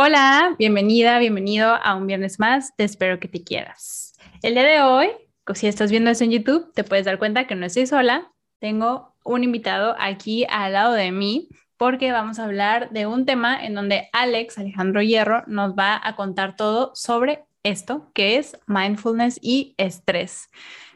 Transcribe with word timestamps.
Hola, 0.00 0.54
bienvenida, 0.56 1.18
bienvenido 1.18 1.74
a 1.74 1.96
un 1.96 2.06
viernes 2.06 2.38
más 2.38 2.72
Te 2.76 2.84
Espero 2.84 3.18
que 3.18 3.26
te 3.26 3.42
quieras. 3.42 4.14
El 4.42 4.54
día 4.54 4.62
de 4.62 4.80
hoy, 4.80 5.08
si 5.54 5.66
estás 5.66 5.90
viendo 5.90 6.08
esto 6.08 6.22
en 6.22 6.30
YouTube, 6.30 6.72
te 6.72 6.84
puedes 6.84 7.04
dar 7.04 7.18
cuenta 7.18 7.48
que 7.48 7.56
no 7.56 7.66
estoy 7.66 7.88
sola. 7.88 8.30
Tengo 8.60 9.16
un 9.24 9.42
invitado 9.42 9.96
aquí 9.98 10.46
al 10.50 10.74
lado 10.74 10.92
de 10.92 11.10
mí 11.10 11.48
porque 11.76 12.12
vamos 12.12 12.38
a 12.38 12.44
hablar 12.44 12.90
de 12.90 13.08
un 13.08 13.26
tema 13.26 13.60
en 13.60 13.74
donde 13.74 14.08
Alex, 14.12 14.56
Alejandro 14.58 15.02
Hierro, 15.02 15.42
nos 15.48 15.72
va 15.72 16.00
a 16.00 16.14
contar 16.14 16.54
todo 16.54 16.92
sobre 16.94 17.46
esto, 17.64 18.12
que 18.14 18.36
es 18.36 18.56
mindfulness 18.68 19.40
y 19.42 19.74
estrés. 19.78 20.48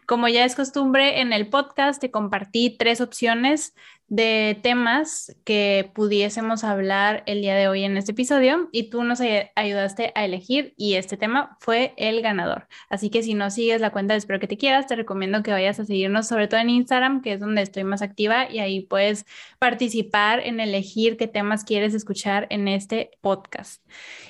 Como 0.06 0.28
ya 0.28 0.44
es 0.44 0.54
costumbre 0.54 1.20
en 1.20 1.32
el 1.32 1.48
podcast, 1.48 2.00
te 2.00 2.10
compartí 2.10 2.76
tres 2.76 3.00
opciones 3.00 3.74
de 4.08 4.58
temas 4.62 5.34
que 5.44 5.90
pudiésemos 5.94 6.64
hablar 6.64 7.22
el 7.26 7.40
día 7.40 7.54
de 7.54 7.68
hoy 7.68 7.84
en 7.84 7.96
este 7.96 8.12
episodio 8.12 8.68
y 8.70 8.90
tú 8.90 9.04
nos 9.04 9.22
ayudaste 9.54 10.12
a 10.14 10.24
elegir 10.24 10.74
y 10.76 10.96
este 10.96 11.16
tema 11.16 11.56
fue 11.60 11.94
el 11.96 12.20
ganador. 12.20 12.68
Así 12.90 13.08
que 13.08 13.22
si 13.22 13.32
no 13.32 13.50
sigues 13.50 13.80
la 13.80 13.90
cuenta 13.90 14.12
de 14.12 14.18
Espero 14.18 14.38
que 14.38 14.48
te 14.48 14.58
quieras, 14.58 14.86
te 14.86 14.96
recomiendo 14.96 15.42
que 15.42 15.52
vayas 15.52 15.80
a 15.80 15.86
seguirnos 15.86 16.28
sobre 16.28 16.48
todo 16.48 16.60
en 16.60 16.68
Instagram, 16.70 17.22
que 17.22 17.32
es 17.34 17.40
donde 17.40 17.62
estoy 17.62 17.84
más 17.84 18.02
activa 18.02 18.50
y 18.50 18.58
ahí 18.58 18.82
puedes 18.82 19.24
participar 19.58 20.40
en 20.40 20.60
elegir 20.60 21.16
qué 21.16 21.28
temas 21.28 21.64
quieres 21.64 21.94
escuchar 21.94 22.48
en 22.50 22.68
este 22.68 23.12
podcast. 23.20 23.82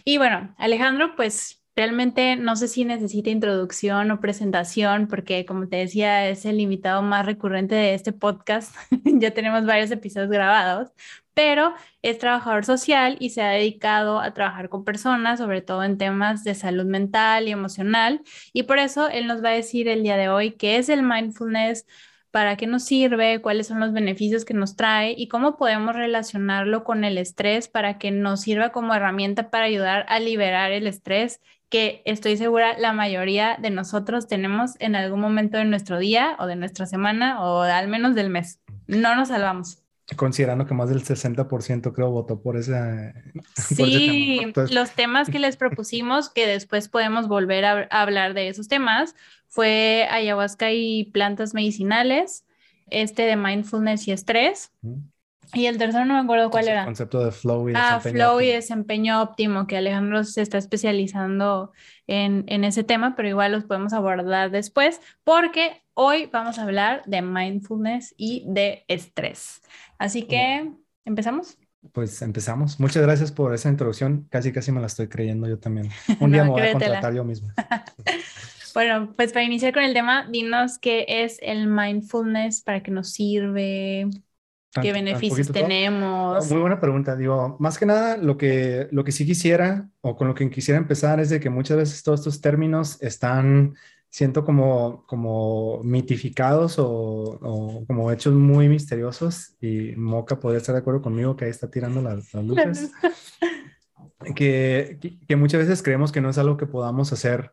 Y 0.04 0.18
bueno, 0.18 0.54
Alejandro, 0.58 1.16
pues 1.16 1.61
Realmente 1.74 2.36
no 2.36 2.54
sé 2.54 2.68
si 2.68 2.84
necesita 2.84 3.30
introducción 3.30 4.10
o 4.10 4.20
presentación, 4.20 5.08
porque 5.08 5.46
como 5.46 5.68
te 5.68 5.76
decía, 5.76 6.28
es 6.28 6.44
el 6.44 6.60
invitado 6.60 7.00
más 7.00 7.24
recurrente 7.24 7.74
de 7.74 7.94
este 7.94 8.12
podcast. 8.12 8.74
ya 9.04 9.30
tenemos 9.32 9.64
varios 9.64 9.90
episodios 9.90 10.30
grabados, 10.30 10.92
pero 11.32 11.74
es 12.02 12.18
trabajador 12.18 12.66
social 12.66 13.16
y 13.20 13.30
se 13.30 13.40
ha 13.42 13.48
dedicado 13.48 14.20
a 14.20 14.34
trabajar 14.34 14.68
con 14.68 14.84
personas, 14.84 15.38
sobre 15.38 15.62
todo 15.62 15.82
en 15.82 15.96
temas 15.96 16.44
de 16.44 16.54
salud 16.54 16.84
mental 16.84 17.48
y 17.48 17.52
emocional. 17.52 18.20
Y 18.52 18.64
por 18.64 18.78
eso 18.78 19.08
él 19.08 19.26
nos 19.26 19.42
va 19.42 19.50
a 19.50 19.52
decir 19.52 19.88
el 19.88 20.02
día 20.02 20.18
de 20.18 20.28
hoy 20.28 20.52
qué 20.52 20.76
es 20.76 20.90
el 20.90 21.02
mindfulness, 21.02 21.86
para 22.30 22.56
qué 22.56 22.66
nos 22.66 22.84
sirve, 22.84 23.40
cuáles 23.42 23.66
son 23.66 23.80
los 23.80 23.92
beneficios 23.92 24.44
que 24.44 24.54
nos 24.54 24.76
trae 24.76 25.14
y 25.16 25.28
cómo 25.28 25.56
podemos 25.56 25.94
relacionarlo 25.94 26.82
con 26.84 27.04
el 27.04 27.18
estrés 27.18 27.68
para 27.68 27.98
que 27.98 28.10
nos 28.10 28.42
sirva 28.42 28.70
como 28.72 28.94
herramienta 28.94 29.50
para 29.50 29.66
ayudar 29.66 30.06
a 30.08 30.18
liberar 30.18 30.72
el 30.72 30.86
estrés 30.86 31.40
que 31.72 32.02
estoy 32.04 32.36
segura 32.36 32.78
la 32.78 32.92
mayoría 32.92 33.56
de 33.58 33.70
nosotros 33.70 34.28
tenemos 34.28 34.72
en 34.78 34.94
algún 34.94 35.20
momento 35.20 35.56
de 35.56 35.64
nuestro 35.64 35.98
día 35.98 36.36
o 36.38 36.46
de 36.46 36.54
nuestra 36.54 36.84
semana 36.84 37.42
o 37.42 37.62
al 37.62 37.88
menos 37.88 38.14
del 38.14 38.28
mes. 38.28 38.60
No 38.86 39.16
nos 39.16 39.28
salvamos. 39.28 39.82
Considerando 40.16 40.66
que 40.66 40.74
más 40.74 40.90
del 40.90 41.02
60% 41.02 41.94
creo 41.94 42.10
votó 42.10 42.42
por 42.42 42.56
ese. 42.58 43.14
Sí, 43.54 44.52
los 44.70 44.90
temas 44.90 45.30
que 45.30 45.38
les 45.38 45.56
propusimos, 45.56 46.28
que 46.28 46.46
después 46.46 46.90
podemos 46.90 47.26
volver 47.26 47.64
a, 47.64 47.88
hablar 47.90 48.34
de 48.34 48.48
esos 48.48 48.68
temas, 48.68 49.14
fue 49.48 50.06
ayahuasca 50.10 50.72
y 50.72 51.04
plantas 51.04 51.54
medicinales, 51.54 52.44
este 52.90 53.22
de 53.22 53.36
mindfulness 53.36 54.06
y 54.08 54.12
estrés. 54.12 54.72
Y 55.54 55.66
el 55.66 55.78
tercero 55.78 56.04
no 56.04 56.14
me 56.14 56.20
acuerdo 56.20 56.50
cuál 56.50 56.68
era. 56.68 56.80
El 56.80 56.86
concepto 56.86 57.24
de 57.24 57.30
flow 57.30 57.68
y 57.68 57.72
ah, 57.76 57.96
desempeño. 57.96 58.24
Ah, 58.24 58.28
flow 58.28 58.40
y 58.40 58.46
desempeño 58.48 59.22
óptimo, 59.22 59.66
que 59.66 59.76
Alejandro 59.76 60.24
se 60.24 60.42
está 60.42 60.58
especializando 60.58 61.72
en, 62.06 62.44
en, 62.48 62.64
ese 62.64 62.84
tema, 62.84 63.14
pero 63.16 63.28
igual 63.28 63.52
los 63.52 63.64
podemos 63.64 63.92
abordar 63.92 64.50
después, 64.50 65.00
porque 65.24 65.82
hoy 65.94 66.28
vamos 66.32 66.58
a 66.58 66.62
hablar 66.62 67.02
de 67.06 67.22
mindfulness 67.22 68.14
y 68.16 68.44
de 68.46 68.84
estrés. 68.88 69.60
Así 69.98 70.22
que, 70.22 70.70
¿empezamos? 71.04 71.58
Pues 71.90 72.22
empezamos. 72.22 72.78
Muchas 72.78 73.02
gracias 73.02 73.32
por 73.32 73.52
esa 73.54 73.68
introducción. 73.68 74.28
Casi, 74.30 74.52
casi 74.52 74.70
me 74.70 74.80
la 74.80 74.86
estoy 74.86 75.08
creyendo 75.08 75.48
yo 75.48 75.58
también. 75.58 75.90
Un 76.20 76.30
día 76.30 76.44
me 76.44 76.50
voy 76.50 76.62
a 76.62 76.72
contratar 76.72 77.12
yo 77.12 77.24
mismo. 77.24 77.48
bueno, 78.74 79.12
pues 79.16 79.32
para 79.32 79.44
iniciar 79.44 79.74
con 79.74 79.82
el 79.82 79.92
tema, 79.92 80.28
dinos 80.30 80.78
qué 80.78 81.04
es 81.08 81.38
el 81.42 81.66
mindfulness, 81.66 82.62
para 82.62 82.82
qué 82.82 82.92
nos 82.92 83.10
sirve. 83.10 84.08
¿Qué 84.80 84.92
beneficios 84.92 85.52
tenemos? 85.52 86.50
Muy 86.50 86.60
buena 86.60 86.80
pregunta. 86.80 87.14
Digo, 87.14 87.56
más 87.60 87.78
que 87.78 87.84
nada, 87.84 88.16
lo 88.16 88.38
que, 88.38 88.88
lo 88.90 89.04
que 89.04 89.12
sí 89.12 89.26
quisiera 89.26 89.88
o 90.00 90.16
con 90.16 90.28
lo 90.28 90.34
que 90.34 90.48
quisiera 90.48 90.78
empezar 90.78 91.20
es 91.20 91.28
de 91.28 91.40
que 91.40 91.50
muchas 91.50 91.76
veces 91.76 92.02
todos 92.02 92.20
estos 92.20 92.40
términos 92.40 92.96
están, 93.02 93.74
siento 94.08 94.44
como, 94.44 95.04
como 95.06 95.82
mitificados 95.82 96.76
o, 96.78 97.84
como 97.86 98.10
hechos 98.10 98.32
muy 98.32 98.68
misteriosos 98.68 99.54
y 99.60 99.94
Moca 99.96 100.40
podría 100.40 100.58
estar 100.58 100.74
de 100.74 100.80
acuerdo 100.80 101.02
conmigo 101.02 101.36
que 101.36 101.44
ahí 101.44 101.50
está 101.50 101.70
tirando 101.70 102.00
las, 102.00 102.32
las 102.32 102.44
luces. 102.44 102.92
que, 104.34 104.98
que 105.28 105.36
muchas 105.36 105.60
veces 105.60 105.82
creemos 105.82 106.12
que 106.12 106.22
no 106.22 106.30
es 106.30 106.38
algo 106.38 106.56
que 106.56 106.66
podamos 106.66 107.12
hacer 107.12 107.52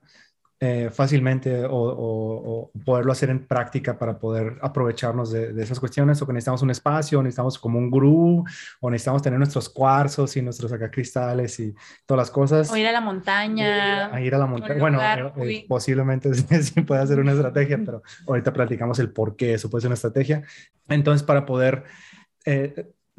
eh, 0.61 0.89
fácilmente 0.91 1.63
o, 1.69 2.69
poderlo 2.83 3.13
hacer 3.13 3.29
en 3.29 3.47
práctica 3.47 3.97
para 3.97 4.19
poder 4.19 4.57
aprovecharnos 4.61 5.31
de, 5.31 5.53
esas 5.61 5.79
cuestiones 5.79 6.21
o 6.21 6.27
que 6.27 6.33
necesitamos 6.33 6.61
un 6.63 6.71
espacio, 6.71 7.23
necesitamos 7.23 7.57
como 7.57 7.79
un 7.79 7.89
gurú 7.89 8.43
o 8.81 8.89
necesitamos 8.89 9.21
tener 9.21 9.39
nuestros 9.39 9.69
cuarzos 9.69 10.35
y 10.35 10.41
nuestros 10.41 10.73
acá 10.73 10.91
cristales 10.91 11.57
y 11.61 11.73
todas 12.05 12.23
las 12.23 12.31
cosas. 12.31 12.69
O 12.69 12.75
ir 12.75 12.87
a 12.87 12.91
la 12.91 12.99
montaña. 12.99 14.13
A 14.13 14.19
ir 14.19 14.35
a 14.35 14.37
la 14.37 14.47
montaña. 14.47 14.79
Bueno, 14.79 15.01
eh, 15.01 15.31
eh, 15.37 15.65
posiblemente 15.65 16.33
sí, 16.61 16.81
puede 16.81 17.07
ser 17.07 17.21
una 17.21 17.31
estrategia, 17.31 17.79
pero 17.85 18.01
ahorita 18.27 18.51
platicamos 18.51 18.99
el 18.99 19.13
por 19.13 19.37
qué 19.37 19.53
eso 19.53 19.69
puede 19.69 19.83
ser 19.83 19.87
una 19.87 19.95
estrategia. 19.95 20.43
Entonces, 20.89 21.23
para 21.23 21.45
poder 21.45 21.85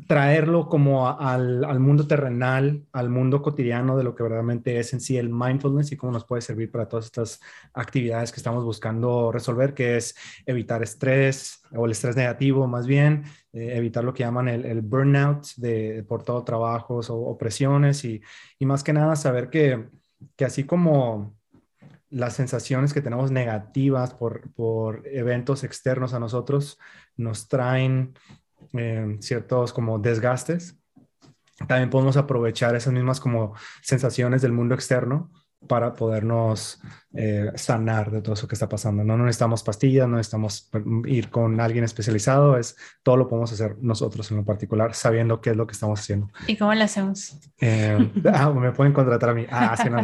traerlo 0.07 0.69
como 0.69 1.09
al, 1.09 1.81
mundo 1.81 2.07
terrenal, 2.07 2.85
al 2.93 3.11
mundo 3.11 3.43
cotidiano 3.43 3.97
de 3.97 4.05
lo 4.05 4.15
que 4.15 4.23
verdaderamente 4.23 4.79
es 4.79 4.93
en 4.93 5.01
sí 5.01 5.17
el 5.17 5.29
mindfulness 5.29 5.93
y 5.93 5.97
cómo 5.97 6.13
nos 6.13 6.25
puede 6.25 6.43
servir 6.43 6.71
para 6.71 6.89
todas 6.89 7.07
estas 7.07 7.41
actividades 7.75 8.33
que 8.33 8.39
estamos 8.39 8.65
buscando 8.65 9.33
resolver, 9.33 9.75
que 9.75 9.97
es 9.97 10.15
evitar 10.47 10.83
estrés 10.83 11.63
o 11.73 11.87
el 11.87 11.93
estrés 11.93 12.17
negativo 12.17 12.67
más 12.67 12.87
bien, 12.87 13.25
eh, 13.53 13.77
evitar 13.77 14.05
lo 14.05 14.15
que 14.15 14.23
llaman 14.23 14.49
el, 14.49 14.81
burnout 14.83 15.47
de, 15.57 16.05
por 16.07 16.23
todo 16.23 16.45
trabajos 16.45 17.09
o, 17.11 17.37
presiones 17.39 18.05
y, 18.05 18.23
más 18.61 18.85
que 18.85 18.93
nada 18.93 19.17
saber 19.17 19.51
que, 19.51 19.89
que 20.37 20.45
así 20.45 20.65
como 20.65 21.37
las 22.11 22.35
sensaciones 22.35 22.93
que 22.93 23.01
tenemos 23.01 23.31
negativas 23.31 24.15
por, 24.15 24.53
por 24.53 25.07
eventos 25.07 25.65
externos 25.65 26.13
a 26.13 26.21
nosotros 26.21 26.79
nos 27.17 27.49
traen 27.49 28.15
eh, 28.73 29.17
ciertos 29.21 29.73
como 29.73 29.99
desgastes, 29.99 30.77
también 31.67 31.91
podemos 31.91 32.17
aprovechar 32.17 32.75
esas 32.75 32.93
mismas 32.93 33.21
como 33.21 33.55
sensaciones 33.83 34.43
del 34.43 34.53
mundo 34.53 34.75
externo 34.75 35.31
para 35.69 35.95
podernos 35.95 36.81
eh, 37.13 37.51
sanar 37.55 38.11
de 38.11 38.23
todo 38.23 38.33
eso 38.33 38.49
que 38.49 38.55
está 38.55 38.69
pasando. 38.69 39.05
No, 39.05 39.17
necesitamos 39.19 39.63
pastillas, 39.63 40.09
no 40.09 40.17
necesitamos 40.17 40.71
ir 41.05 41.29
con 41.29 41.61
alguien 41.61 41.85
especializado, 41.85 42.57
es 42.57 42.77
todo 43.03 43.19
lo 43.19 43.29
podemos 43.29 43.53
hacer 43.53 43.77
nosotros 43.81 44.31
en 44.31 44.39
lo 44.39 44.45
particular, 44.45 44.95
sabiendo 44.95 45.41
qué 45.41 45.51
es 45.51 45.57
lo 45.57 45.67
que 45.67 45.73
estamos 45.73 46.01
haciendo. 46.01 46.29
¿Y 46.47 46.57
cómo 46.57 46.75
lo 46.75 46.83
hacemos? 46.83 47.37
Eh, 47.61 48.11
ah, 48.33 48.51
me 48.51 48.73
pueden 48.73 48.95
contratar 48.95 49.31
a 49.31 49.35
mí. 49.35 49.47
Ah, 49.51 49.77
sí, 49.77 49.91
no, 49.91 50.01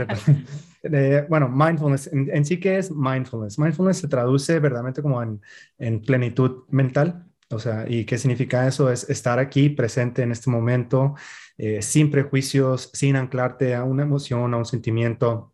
bueno, 1.28 1.49
mindfulness, 1.49 2.11
en, 2.12 2.45
sí, 2.45 2.61
¿qué 2.61 2.78
es 2.78 2.91
mindfulness? 2.91 3.59
Mindfulness 3.59 3.99
se 3.99 4.09
traduce 4.09 4.59
verdaderamente 4.61 5.00
como 5.00 5.22
en, 5.22 5.41
en 5.78 6.03
plenitud 6.03 6.65
mental 6.69 7.27
o 7.51 7.59
sea, 7.59 7.84
¿y 7.89 8.05
qué 8.05 8.19
significa 8.19 8.67
eso? 8.67 8.91
Es 8.91 9.09
estar 9.09 9.39
aquí 9.39 9.69
presente 9.69 10.23
en 10.23 10.33
este 10.33 10.51
momento, 10.51 11.15
eh, 11.59 11.81
sin 11.83 12.11
prejuicios, 12.11 12.91
sin 12.93 13.17
anclarte 13.17 13.75
a 13.75 13.84
una 13.84 14.03
emoción, 14.03 14.53
a 14.53 14.57
un 14.57 14.67
sentimiento, 14.67 15.53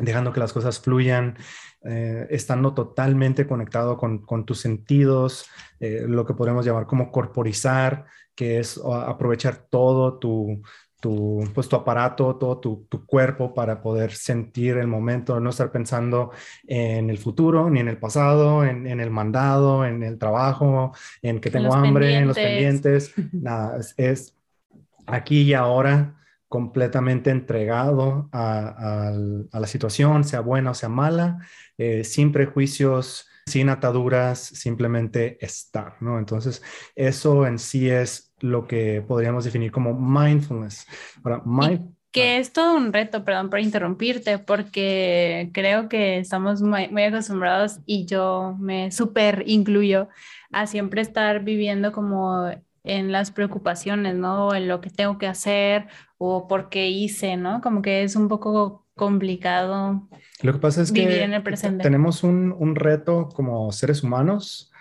dejando 0.00 0.32
que 0.32 0.40
las 0.40 0.52
cosas 0.52 0.80
fluyan, 0.80 1.36
eh, 1.84 2.26
estando 2.30 2.74
totalmente 2.74 3.46
conectado 3.46 3.96
con, 3.96 4.44
tus 4.44 4.60
sentidos, 4.60 5.46
eh, 5.80 6.04
lo 6.08 6.26
que 6.26 6.34
podemos 6.34 6.66
llamar 6.66 6.86
como 6.86 7.12
corporizar, 7.12 8.06
que 8.34 8.58
es 8.58 8.80
aprovechar 8.84 9.66
todo 9.70 10.18
tu, 10.18 10.62
tu, 11.00 11.44
pues, 11.54 11.68
tu 11.68 11.76
aparato, 11.76 12.36
todo 12.36 12.58
tu, 12.58 12.86
tu, 12.88 13.06
cuerpo 13.06 13.54
para 13.54 13.80
poder 13.80 14.12
sentir 14.12 14.76
el 14.76 14.86
momento, 14.86 15.38
no 15.38 15.50
estar 15.50 15.70
pensando 15.70 16.32
en 16.66 17.08
el 17.10 17.18
futuro, 17.18 17.70
ni 17.70 17.80
en 17.80 17.88
el 17.88 17.98
pasado, 17.98 18.64
en, 18.64 18.86
en 18.86 19.00
el 19.00 19.10
mandado, 19.10 19.84
en 19.84 20.02
el 20.02 20.18
trabajo, 20.18 20.92
en 21.22 21.40
que 21.40 21.50
tengo 21.50 21.74
hambre, 21.74 22.16
en 22.16 22.28
los 22.28 22.36
pendientes. 22.36 23.14
Nada, 23.32 23.78
es, 23.96 24.36
aquí 25.06 25.42
y 25.42 25.54
ahora 25.54 26.14
completamente 26.48 27.30
entregado 27.30 28.28
a, 28.32 29.10
a, 29.52 29.60
la 29.60 29.66
situación, 29.66 30.24
sea 30.24 30.40
buena 30.40 30.70
o 30.70 30.74
sea 30.74 30.88
mala, 30.88 31.38
eh, 31.76 32.04
sin 32.04 32.32
prejuicios, 32.32 33.28
sin 33.46 33.68
ataduras, 33.68 34.40
simplemente 34.40 35.44
estar, 35.44 35.96
¿no? 36.00 36.18
Entonces, 36.18 36.62
eso 36.96 37.46
en 37.46 37.58
sí 37.58 37.90
es 37.90 38.27
lo 38.40 38.66
que 38.66 39.02
podríamos 39.06 39.44
definir 39.44 39.70
como 39.70 39.94
mindfulness. 39.94 40.86
Ahora, 41.22 41.42
que 42.10 42.38
es 42.38 42.52
todo 42.52 42.76
un 42.76 42.92
reto, 42.92 43.24
perdón 43.24 43.50
por 43.50 43.60
interrumpirte, 43.60 44.38
porque 44.38 45.50
creo 45.52 45.88
que 45.88 46.18
estamos 46.18 46.62
muy, 46.62 46.88
muy 46.88 47.04
acostumbrados 47.04 47.80
y 47.84 48.06
yo 48.06 48.56
me 48.58 48.90
súper 48.90 49.44
incluyo 49.46 50.08
a 50.50 50.66
siempre 50.66 51.02
estar 51.02 51.44
viviendo 51.44 51.92
como 51.92 52.50
en 52.84 53.12
las 53.12 53.30
preocupaciones, 53.30 54.14
¿no? 54.14 54.54
En 54.54 54.68
lo 54.68 54.80
que 54.80 54.88
tengo 54.88 55.18
que 55.18 55.26
hacer 55.26 55.88
o 56.16 56.48
por 56.48 56.70
qué 56.70 56.88
hice, 56.88 57.36
¿no? 57.36 57.60
Como 57.60 57.82
que 57.82 58.02
es 58.02 58.16
un 58.16 58.28
poco 58.28 58.86
complicado. 58.94 60.08
Lo 60.42 60.52
que 60.52 60.58
pasa 60.58 60.80
es 60.80 60.90
vivir 60.90 61.10
que 61.10 61.22
en 61.22 61.34
el 61.34 61.42
presente. 61.42 61.82
tenemos 61.82 62.24
un, 62.24 62.54
un 62.58 62.74
reto 62.74 63.28
como 63.28 63.70
seres 63.70 64.02
humanos 64.02 64.72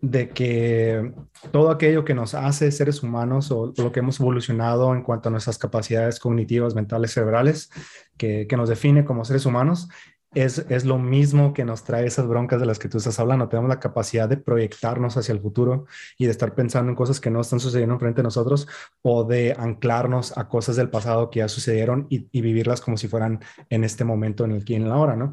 de 0.00 0.30
que 0.30 1.12
todo 1.50 1.70
aquello 1.70 2.04
que 2.04 2.14
nos 2.14 2.34
hace 2.34 2.70
seres 2.70 3.02
humanos 3.02 3.50
o 3.50 3.72
lo 3.76 3.92
que 3.92 4.00
hemos 4.00 4.20
evolucionado 4.20 4.94
en 4.94 5.02
cuanto 5.02 5.28
a 5.28 5.32
nuestras 5.32 5.58
capacidades 5.58 6.20
cognitivas, 6.20 6.74
mentales, 6.74 7.12
cerebrales, 7.12 7.70
que, 8.16 8.46
que 8.46 8.56
nos 8.56 8.68
define 8.68 9.04
como 9.04 9.24
seres 9.24 9.46
humanos, 9.46 9.88
es, 10.34 10.58
es, 10.68 10.84
lo 10.84 10.98
mismo 10.98 11.54
que 11.54 11.64
nos 11.64 11.84
trae 11.84 12.06
esas 12.06 12.26
broncas 12.26 12.60
de 12.60 12.66
las 12.66 12.78
que 12.78 12.88
tú 12.88 12.98
estás 12.98 13.18
hablando. 13.18 13.48
Tenemos 13.48 13.68
la 13.68 13.80
capacidad 13.80 14.28
de 14.28 14.36
proyectarnos 14.36 15.16
hacia 15.16 15.32
el 15.32 15.40
futuro 15.40 15.86
y 16.18 16.26
de 16.26 16.30
estar 16.32 16.54
pensando 16.54 16.90
en 16.90 16.96
cosas 16.96 17.18
que 17.18 17.30
no 17.30 17.40
están 17.40 17.60
sucediendo 17.60 17.98
frente 17.98 18.20
a 18.20 18.24
nosotros 18.24 18.68
o 19.02 19.24
de 19.24 19.54
anclarnos 19.58 20.36
a 20.36 20.48
cosas 20.48 20.76
del 20.76 20.90
pasado 20.90 21.30
que 21.30 21.38
ya 21.40 21.48
sucedieron 21.48 22.06
y, 22.10 22.28
vivirlas 22.40 22.80
como 22.80 22.96
si 22.96 23.08
fueran 23.08 23.40
en 23.70 23.84
este 23.84 24.04
momento, 24.04 24.44
en 24.44 24.52
el 24.52 24.62
aquí 24.62 24.74
en 24.74 24.88
la 24.88 24.96
hora, 24.96 25.16
¿no? 25.16 25.32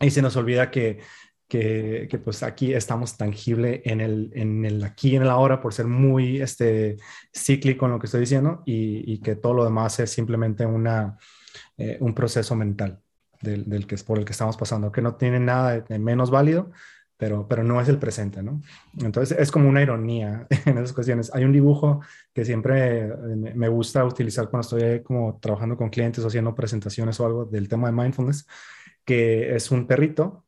Y 0.00 0.10
se 0.10 0.22
nos 0.22 0.36
olvida 0.36 0.70
que 0.70 1.00
que, 1.48 2.20
pues 2.24 2.42
aquí 2.42 2.74
estamos 2.74 3.16
tangible 3.16 3.82
en 3.84 4.00
el, 4.00 4.30
en 4.34 4.64
el 4.64 4.82
aquí 4.84 5.14
en 5.14 5.22
el 5.22 5.30
ahora 5.30 5.60
por 5.60 5.72
ser 5.72 5.86
muy 5.86 6.40
este, 6.40 6.96
cíclico 7.32 7.86
en 7.86 7.92
lo 7.92 7.98
que 7.98 8.06
estoy 8.06 8.20
diciendo 8.20 8.62
y, 8.66 9.12
y 9.12 9.18
que 9.18 9.36
todo 9.36 9.54
lo 9.54 9.64
demás 9.64 9.98
es 10.00 10.10
simplemente 10.10 10.66
una, 10.66 11.18
eh, 11.78 11.98
un 12.00 12.14
proceso 12.14 12.54
mental 12.56 13.00
del, 13.40 13.86
que 13.86 13.94
es 13.94 14.02
por 14.02 14.18
el 14.18 14.24
que 14.24 14.32
estamos 14.32 14.56
pasando, 14.56 14.90
que 14.90 15.02
no 15.02 15.16
tiene 15.16 15.38
nada 15.38 15.80
de, 15.80 15.98
menos 15.98 16.30
válido, 16.30 16.70
pero, 17.18 17.46
pero 17.46 17.62
no 17.62 17.80
es 17.80 17.88
el 17.88 17.98
presente, 17.98 18.42
¿no? 18.42 18.60
Entonces 18.98 19.38
es 19.38 19.50
como 19.50 19.68
una 19.68 19.82
ironía 19.82 20.46
en 20.66 20.78
esas 20.78 20.92
cuestiones. 20.92 21.32
Hay 21.34 21.44
un 21.44 21.52
dibujo 21.52 22.00
que 22.32 22.44
siempre 22.44 23.08
me 23.54 23.68
gusta 23.68 24.04
utilizar 24.04 24.48
cuando 24.48 24.62
estoy 24.62 25.02
como 25.02 25.38
trabajando 25.38 25.76
con 25.76 25.90
clientes 25.90 26.24
o 26.24 26.28
haciendo 26.28 26.54
presentaciones 26.54 27.20
o 27.20 27.26
algo 27.26 27.44
del 27.44 27.68
tema 27.68 27.88
de 27.88 27.94
mindfulness, 27.94 28.46
que 29.04 29.54
es 29.54 29.70
un 29.70 29.86
perrito 29.86 30.45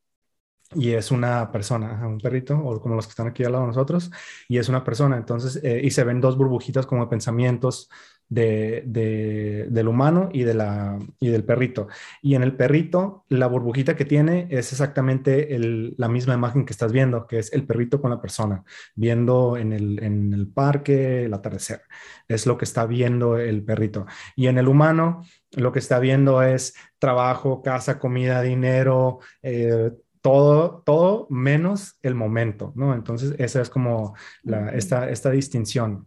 y 0.75 0.91
es 0.93 1.11
una 1.11 1.51
persona, 1.51 2.07
un 2.07 2.19
perrito, 2.19 2.59
o 2.59 2.81
como 2.81 2.95
los 2.95 3.07
que 3.07 3.11
están 3.11 3.29
aquí 3.29 3.45
al 3.45 3.53
lado 3.53 3.65
de 3.65 3.69
nosotros, 3.69 4.11
y 4.49 4.59
es 4.59 4.69
una 4.69 4.85
persona, 4.85 5.17
entonces, 5.17 5.61
eh, 5.63 5.81
y 5.83 5.91
se 5.91 6.05
ven 6.05 6.21
dos 6.21 6.37
burbujitas 6.37 6.87
como 6.87 7.09
pensamientos 7.09 7.89
de, 8.29 8.83
de, 8.87 9.67
del 9.71 9.89
humano 9.89 10.29
y, 10.33 10.43
de 10.43 10.55
la, 10.55 10.99
y 11.19 11.29
del 11.29 11.45
perrito. 11.45 11.89
Y 12.23 12.35
en 12.35 12.43
el 12.43 12.55
perrito, 12.57 13.25
la 13.29 13.47
burbujita 13.47 13.97
que 13.97 14.05
tiene 14.05 14.47
es 14.51 14.73
exactamente 14.73 15.55
el, 15.55 15.95
la 15.97 16.09
misma 16.09 16.35
imagen 16.35 16.67
que 16.67 16.73
estás 16.73 16.93
viendo, 16.93 17.27
que 17.27 17.39
es 17.39 17.53
el 17.53 17.65
perrito 17.65 18.01
con 18.01 18.11
la 18.11 18.21
persona, 18.21 18.65
viendo 18.95 19.57
en 19.57 19.73
el, 19.73 20.03
en 20.03 20.33
el 20.35 20.49
parque 20.49 21.25
el 21.25 21.35
atardecer. 21.35 21.83
Es 22.29 22.47
lo 22.47 22.59
que 22.59 22.67
está 22.67 22.87
viendo 22.87 23.39
el 23.39 23.65
perrito. 23.65 24.07
Y 24.37 24.49
en 24.49 24.59
el 24.59 24.69
humano, 24.69 25.23
lo 25.53 25.73
que 25.73 25.79
está 25.79 25.99
viendo 25.99 26.43
es 26.43 26.75
trabajo, 26.99 27.63
casa, 27.63 27.99
comida, 27.99 28.43
dinero, 28.43 29.21
eh, 29.43 29.93
todo, 30.29 30.83
todo 30.85 31.27
menos 31.31 31.99
el 32.03 32.15
momento, 32.15 32.73
¿no? 32.77 32.95
Entonces, 32.95 33.35
esa 33.39 33.63
es 33.63 33.71
como 33.71 34.15
la, 34.43 34.69
esta, 34.71 35.09
esta 35.09 35.31
distinción. 35.31 36.07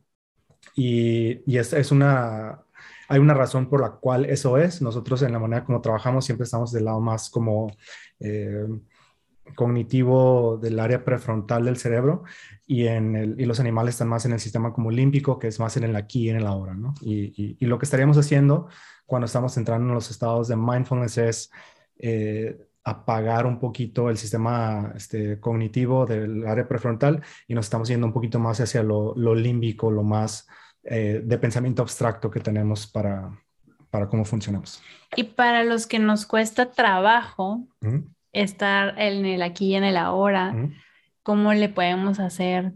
Y, 0.75 1.41
y 1.51 1.57
es, 1.57 1.73
es, 1.73 1.91
una, 1.91 2.61
hay 3.09 3.19
una 3.19 3.33
razón 3.33 3.67
por 3.67 3.81
la 3.81 3.93
cual 3.93 4.25
eso 4.25 4.59
es. 4.59 4.79
Nosotros 4.79 5.23
en 5.23 5.31
la 5.31 5.39
manera 5.39 5.65
como 5.65 5.81
trabajamos 5.81 6.23
siempre 6.23 6.43
estamos 6.43 6.71
del 6.71 6.85
lado 6.85 7.01
más 7.01 7.31
como 7.31 7.71
eh, 8.19 8.67
cognitivo 9.55 10.59
del 10.61 10.79
área 10.79 11.03
prefrontal 11.03 11.65
del 11.65 11.77
cerebro 11.77 12.23
y, 12.67 12.85
en 12.85 13.15
el, 13.15 13.41
y 13.41 13.45
los 13.45 13.59
animales 13.59 13.95
están 13.95 14.07
más 14.09 14.23
en 14.25 14.33
el 14.33 14.39
sistema 14.39 14.71
como 14.71 14.91
límbico, 14.91 15.39
que 15.39 15.47
es 15.47 15.59
más 15.59 15.77
en 15.77 15.85
el 15.85 15.95
aquí 15.95 16.25
y 16.25 16.29
en 16.29 16.37
el 16.37 16.45
ahora, 16.45 16.75
¿no? 16.75 16.93
Y, 17.01 17.33
y, 17.41 17.57
y 17.59 17.65
lo 17.65 17.79
que 17.79 17.85
estaríamos 17.85 18.19
haciendo 18.19 18.67
cuando 19.07 19.25
estamos 19.25 19.57
entrando 19.57 19.87
en 19.87 19.95
los 19.95 20.11
estados 20.11 20.47
de 20.47 20.57
mindfulness 20.57 21.17
es... 21.17 21.51
Eh, 21.97 22.67
apagar 22.83 23.45
un 23.45 23.59
poquito 23.59 24.09
el 24.09 24.17
sistema 24.17 24.91
este, 24.95 25.39
cognitivo 25.39 26.05
del 26.05 26.47
área 26.47 26.67
prefrontal 26.67 27.23
y 27.47 27.53
nos 27.53 27.65
estamos 27.65 27.87
yendo 27.87 28.07
un 28.07 28.13
poquito 28.13 28.39
más 28.39 28.59
hacia 28.59 28.81
lo, 28.81 29.13
lo 29.15 29.35
límbico, 29.35 29.91
lo 29.91 30.03
más 30.03 30.47
eh, 30.83 31.21
de 31.23 31.37
pensamiento 31.37 31.81
abstracto 31.81 32.31
que 32.31 32.39
tenemos 32.39 32.87
para, 32.87 33.31
para 33.89 34.07
cómo 34.07 34.25
funcionamos. 34.25 34.81
Y 35.15 35.23
para 35.23 35.63
los 35.63 35.85
que 35.85 35.99
nos 35.99 36.25
cuesta 36.25 36.71
trabajo 36.71 37.67
estar 38.31 38.99
en 38.99 39.25
el 39.25 39.41
aquí 39.41 39.67
y 39.67 39.75
en 39.75 39.83
el 39.83 39.97
ahora. 39.97 40.55
¿cómo 41.23 41.53
le 41.53 41.69
podemos 41.69 42.19
hacer? 42.19 42.73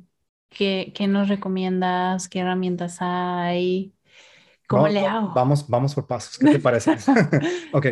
¿Qué, 0.49 0.93
¿Qué, 0.95 1.07
nos 1.07 1.27
recomiendas? 1.27 2.29
¿Qué 2.29 2.39
herramientas 2.39 2.97
hay? 3.01 3.93
¿Cómo 4.67 4.83
vamos, 4.83 4.93
le 4.93 5.07
hago? 5.07 5.33
Vamos, 5.33 5.67
vamos 5.67 5.95
por 5.95 6.07
pasos. 6.07 6.37
¿Qué 6.37 6.51
te 6.51 6.59
parece? 6.59 6.95
ok. 7.73 7.87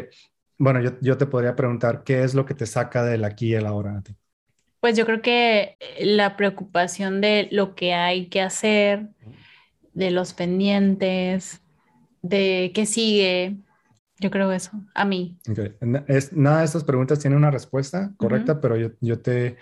Bueno, 0.57 0.81
yo, 0.81 0.91
yo, 1.01 1.17
te 1.17 1.25
podría 1.25 1.55
preguntar, 1.55 2.03
¿qué 2.03 2.23
es 2.23 2.33
lo 2.33 2.45
que 2.45 2.53
te 2.53 2.65
saca 2.65 3.03
del 3.03 3.23
aquí 3.23 3.47
y 3.47 3.53
el 3.55 3.65
ahora 3.65 3.97
a 3.97 4.01
ti? 4.01 4.15
Pues 4.79 4.97
yo 4.97 5.05
creo 5.05 5.21
que 5.21 5.77
la 5.99 6.35
preocupación 6.35 7.21
de 7.21 7.47
lo 7.51 7.73
que 7.75 7.93
hay 7.93 8.27
que 8.27 8.41
hacer, 8.41 9.07
de 9.93 10.11
los 10.11 10.33
pendientes, 10.33 11.61
de 12.21 12.71
qué 12.73 12.85
sigue, 12.85 13.57
yo 14.19 14.31
creo 14.31 14.51
eso, 14.51 14.71
a 14.93 15.05
mí. 15.05 15.37
Okay. 15.49 15.75
Es, 16.07 16.33
nada 16.33 16.59
de 16.59 16.65
estas 16.65 16.83
preguntas 16.83 17.19
tiene 17.19 17.35
una 17.35 17.51
respuesta 17.51 18.13
correcta, 18.17 18.53
uh 18.53 18.55
-huh. 18.55 18.61
pero 18.61 18.77
yo, 18.77 18.89
yo 19.01 19.19
te 19.19 19.57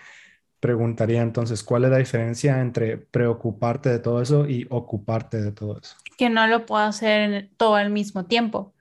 preguntaría 0.60 1.22
entonces, 1.22 1.64
¿cuál 1.64 1.84
es 1.84 1.90
la 1.90 1.98
diferencia 1.98 2.60
entre 2.60 2.96
preocuparte 2.96 3.88
de 3.88 3.98
todo 3.98 4.22
eso 4.22 4.48
y 4.48 4.66
ocuparte 4.70 5.40
de 5.42 5.50
todo 5.50 5.78
eso? 5.80 5.96
Que 6.16 6.30
no 6.30 6.46
lo 6.46 6.66
puedo 6.66 6.84
hacer 6.84 7.50
todo 7.56 7.74
al 7.74 7.90
mismo 7.90 8.26
tiempo. 8.26 8.72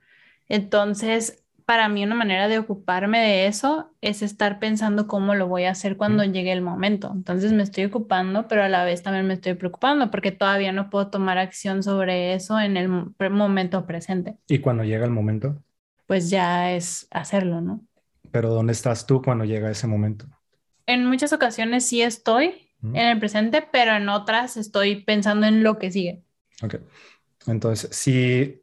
Entonces, 0.47 1.40
para 1.65 1.89
mí 1.89 2.03
una 2.03 2.15
manera 2.15 2.47
de 2.47 2.59
ocuparme 2.59 3.19
de 3.19 3.47
eso 3.47 3.91
es 4.01 4.21
estar 4.21 4.59
pensando 4.59 5.07
cómo 5.07 5.35
lo 5.35 5.47
voy 5.47 5.63
a 5.63 5.71
hacer 5.71 5.97
cuando 5.97 6.25
mm. 6.25 6.31
llegue 6.31 6.51
el 6.51 6.61
momento. 6.61 7.11
Entonces 7.13 7.51
me 7.53 7.63
estoy 7.63 7.85
ocupando, 7.85 8.47
pero 8.47 8.63
a 8.63 8.69
la 8.69 8.83
vez 8.83 9.03
también 9.03 9.27
me 9.27 9.33
estoy 9.33 9.53
preocupando 9.53 10.11
porque 10.11 10.31
todavía 10.31 10.71
no 10.71 10.89
puedo 10.89 11.09
tomar 11.09 11.37
acción 11.37 11.83
sobre 11.83 12.33
eso 12.33 12.59
en 12.59 12.77
el 12.77 12.89
momento 12.89 13.85
presente. 13.85 14.37
¿Y 14.47 14.59
cuando 14.59 14.83
llega 14.83 15.05
el 15.05 15.11
momento? 15.11 15.61
Pues 16.07 16.29
ya 16.29 16.71
es 16.73 17.07
hacerlo, 17.11 17.61
¿no? 17.61 17.81
Pero 18.31 18.53
¿dónde 18.53 18.73
estás 18.73 19.05
tú 19.05 19.21
cuando 19.21 19.45
llega 19.45 19.71
ese 19.71 19.87
momento? 19.87 20.25
En 20.85 21.05
muchas 21.05 21.33
ocasiones 21.33 21.85
sí 21.85 22.01
estoy 22.01 22.69
mm. 22.81 22.95
en 22.95 23.07
el 23.07 23.19
presente, 23.19 23.65
pero 23.71 23.95
en 23.95 24.09
otras 24.09 24.57
estoy 24.57 25.03
pensando 25.03 25.47
en 25.47 25.63
lo 25.63 25.77
que 25.77 25.91
sigue. 25.91 26.23
Ok. 26.63 26.75
Entonces, 27.47 27.89
si 27.95 28.61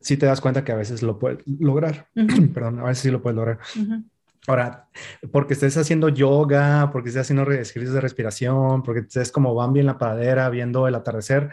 sí 0.00 0.16
te 0.16 0.26
das 0.26 0.40
cuenta 0.40 0.64
que 0.64 0.72
a 0.72 0.76
veces 0.76 1.02
lo 1.02 1.18
puedes 1.18 1.38
lograr. 1.46 2.08
Uh 2.14 2.20
-huh. 2.22 2.52
Perdón, 2.52 2.80
a 2.80 2.84
veces 2.84 3.02
sí 3.02 3.10
lo 3.10 3.22
puedes 3.22 3.36
lograr. 3.36 3.58
Uh 3.76 3.80
-huh. 3.80 4.04
Ahora, 4.48 4.88
porque 5.30 5.52
estés 5.52 5.76
haciendo 5.76 6.08
yoga, 6.08 6.90
porque 6.90 7.10
estés 7.10 7.22
haciendo 7.22 7.42
ejercicios 7.42 7.92
de 7.92 8.00
respiración, 8.00 8.82
porque 8.82 9.00
estés 9.00 9.30
como 9.30 9.54
Bambi 9.54 9.80
en 9.80 9.86
la 9.86 9.98
pradera 9.98 10.48
viendo 10.48 10.88
el 10.88 10.94
atardecer, 10.94 11.50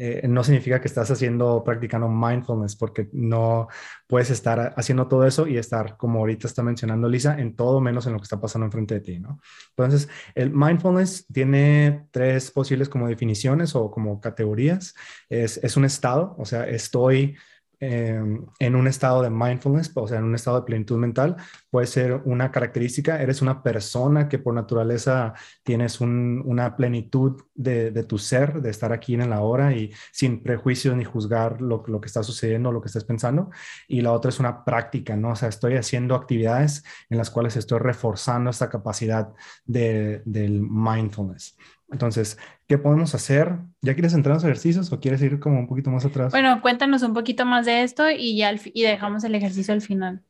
eh, 0.00 0.28
no 0.28 0.44
significa 0.44 0.80
que 0.80 0.86
estás 0.86 1.10
haciendo, 1.10 1.64
practicando 1.64 2.08
mindfulness, 2.08 2.76
porque 2.76 3.08
no 3.12 3.66
puedes 4.06 4.30
estar 4.30 4.72
haciendo 4.76 5.08
todo 5.08 5.26
eso 5.26 5.48
y 5.48 5.56
estar, 5.56 5.96
como 5.96 6.20
ahorita 6.20 6.46
está 6.46 6.62
mencionando 6.62 7.08
Lisa, 7.08 7.38
en 7.38 7.56
todo 7.56 7.80
menos 7.80 8.06
en 8.06 8.12
lo 8.12 8.20
que 8.20 8.24
está 8.24 8.40
pasando 8.40 8.66
enfrente 8.66 8.94
de 8.94 9.00
ti, 9.00 9.18
¿no? 9.18 9.40
Entonces, 9.70 10.08
el 10.36 10.50
mindfulness 10.50 11.26
tiene 11.26 12.06
tres 12.12 12.52
posibles 12.52 12.88
como 12.88 13.08
definiciones 13.08 13.74
o 13.74 13.90
como 13.90 14.20
categorías. 14.20 14.94
Es, 15.28 15.58
es 15.64 15.76
un 15.76 15.84
estado, 15.84 16.36
o 16.38 16.44
sea, 16.44 16.68
estoy 16.68 17.36
eh, 17.80 18.20
en 18.58 18.76
un 18.76 18.86
estado 18.88 19.22
de 19.22 19.30
mindfulness, 19.30 19.92
o 19.94 20.08
sea, 20.08 20.18
en 20.18 20.24
un 20.24 20.34
estado 20.34 20.58
de 20.60 20.66
plenitud 20.66 20.96
mental, 20.96 21.36
puede 21.70 21.86
ser 21.86 22.20
una 22.24 22.50
característica, 22.50 23.22
eres 23.22 23.40
una 23.42 23.62
persona 23.62 24.28
que 24.28 24.38
por 24.38 24.54
naturaleza 24.54 25.34
tienes 25.62 26.00
un, 26.00 26.42
una 26.44 26.76
plenitud 26.76 27.42
de, 27.54 27.90
tu 28.04 28.18
ser, 28.18 28.60
de 28.62 28.70
estar 28.70 28.92
aquí 28.92 29.14
en 29.14 29.30
la 29.30 29.40
hora 29.40 29.72
y 29.72 29.92
sin 30.12 30.42
prejuicios 30.42 30.96
ni 30.96 31.04
juzgar 31.04 31.60
lo, 31.60 31.84
lo, 31.86 32.00
que 32.00 32.06
está 32.06 32.22
sucediendo, 32.22 32.72
lo 32.72 32.80
que 32.80 32.88
estás 32.88 33.04
pensando. 33.04 33.50
Y 33.86 34.00
la 34.00 34.12
otra 34.12 34.30
es 34.30 34.40
una 34.40 34.64
práctica, 34.64 35.16
¿no? 35.16 35.30
O 35.30 35.36
sea, 35.36 35.48
estoy 35.48 35.76
haciendo 35.76 36.14
actividades 36.14 36.84
en 37.10 37.18
las 37.18 37.30
cuales 37.30 37.56
estoy 37.56 37.78
reforzando 37.78 38.50
esta 38.50 38.68
capacidad 38.68 39.32
de, 39.64 40.22
del 40.24 40.62
mindfulness. 40.62 41.56
Entonces, 41.90 42.38
¿qué 42.66 42.78
podemos 42.78 43.14
hacer? 43.14 43.58
¿Ya 43.80 43.94
quieres 43.94 44.14
entrar 44.14 44.32
en 44.32 44.36
los 44.36 44.44
ejercicios 44.44 44.92
o 44.92 45.00
quieres 45.00 45.22
ir 45.22 45.40
como 45.40 45.58
un 45.58 45.66
poquito 45.66 45.90
más 45.90 46.04
atrás? 46.04 46.32
Bueno, 46.32 46.60
cuéntanos 46.60 47.02
un 47.02 47.14
poquito 47.14 47.46
más 47.46 47.66
de 47.66 47.82
esto 47.82 48.10
y 48.10 48.36
ya 48.36 48.54
y 48.64 48.82
dejamos 48.82 49.24
el 49.24 49.34
ejercicio 49.34 49.72
al 49.72 49.80
final. 49.80 50.22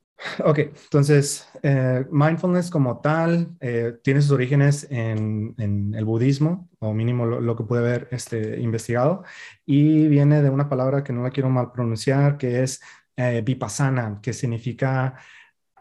Ok, 0.44 0.58
entonces, 0.58 1.48
eh, 1.62 2.04
mindfulness 2.10 2.70
como 2.70 3.00
tal 3.00 3.56
eh, 3.60 3.98
tiene 4.02 4.20
sus 4.20 4.32
orígenes 4.32 4.86
en, 4.90 5.54
en, 5.58 5.94
el 5.94 6.04
budismo, 6.04 6.68
o 6.80 6.92
mínimo 6.92 7.24
lo, 7.24 7.40
lo, 7.40 7.54
que 7.54 7.62
pude 7.62 7.78
haber 7.78 8.08
este, 8.10 8.60
investigado, 8.60 9.22
y 9.64 10.08
viene 10.08 10.42
de 10.42 10.50
una 10.50 10.68
palabra 10.68 11.04
que 11.04 11.12
no 11.12 11.22
la 11.22 11.30
quiero 11.30 11.50
mal 11.50 11.70
pronunciar, 11.70 12.36
que 12.36 12.64
es 12.64 12.80
eh, 13.16 13.42
vipassana, 13.44 14.20
que 14.20 14.32
significa 14.32 15.14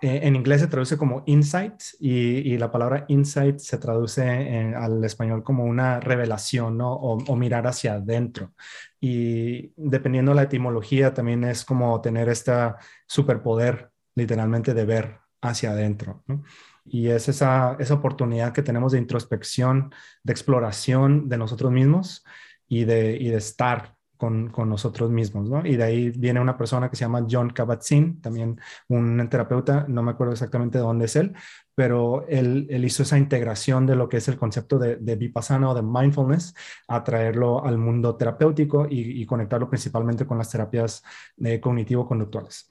eh, 0.02 0.20
en 0.24 0.36
inglés 0.36 0.62
se 0.62 0.68
traduce 0.68 0.98
como 0.98 1.24
insight 1.26 1.82
y, 2.00 2.58
la 2.58 2.72
palabra 2.72 3.06
insight 3.08 3.60
se 3.60 3.78
traduce 3.78 4.74
al 4.76 5.04
español 5.04 5.44
como 5.44 5.66
una 5.66 6.00
revelación 6.00 6.78
¿no? 6.78 6.94
o, 6.94 7.36
mirar 7.36 7.68
hacia 7.68 7.96
adentro. 7.96 8.54
Y 9.00 9.74
dependiendo 9.76 10.32
de 10.32 10.36
la 10.36 10.44
etimología, 10.44 11.14
también 11.14 11.44
es 11.44 11.66
como 11.66 12.00
tener 12.02 12.30
este 12.30 12.52
superpoder 13.08 13.92
literalmente 14.16 14.74
de 14.74 14.86
ver 14.86 15.20
hacia 15.42 15.72
adentro. 15.72 16.24
Y 16.86 17.08
es 17.08 17.28
esa, 17.28 17.76
esa 17.80 17.96
oportunidad 17.96 18.54
que 18.54 18.64
tenemos 18.64 18.92
de 18.92 19.00
introspección, 19.00 19.94
de 20.24 20.32
exploración 20.32 21.28
de 21.28 21.38
nosotros 21.38 21.72
mismos 21.72 22.24
y 22.68 22.86
de, 22.86 23.18
y 23.18 23.30
de 23.30 23.38
estar 23.38 23.97
con, 24.18 24.50
con, 24.50 24.70
nosotros 24.70 25.10
mismos, 25.10 25.50
¿no? 25.50 25.66
Y 25.66 25.76
de 25.76 25.84
ahí 25.84 26.10
viene 26.10 26.40
una 26.40 26.58
persona 26.58 26.90
que 26.90 26.96
se 26.96 27.06
llama 27.06 27.26
John 27.30 27.52
Kabat-Zinn, 27.52 28.22
también 28.22 28.60
un 28.88 29.28
terapeuta, 29.30 29.86
no 29.88 30.04
me 30.04 30.12
acuerdo 30.12 30.34
exactamente 30.34 30.78
de 30.78 30.84
dónde 30.84 31.06
es 31.06 31.16
él, 31.16 31.34
pero 31.76 32.26
él, 32.28 32.68
él 32.70 32.86
hizo 32.86 33.04
esa 33.04 33.18
integración 33.18 33.86
de 33.86 33.96
lo 33.96 34.10
que 34.10 34.18
es 34.18 34.28
el 34.28 34.38
concepto 34.38 34.80
de, 34.80 34.96
de 34.96 35.16
vipassana 35.16 35.70
o 35.70 35.76
de 35.76 35.84
mindfulness, 35.84 36.56
a 36.88 37.04
traerlo 37.04 37.64
al 37.64 37.78
mundo 37.78 38.16
terapéutico 38.16 38.88
y, 38.90 39.26
conectarlo 39.28 39.70
principalmente 39.70 40.26
con 40.26 40.38
las 40.38 40.50
terapias 40.50 41.04
eh, 41.44 41.60
cognitivo-conductuales. 41.60 42.70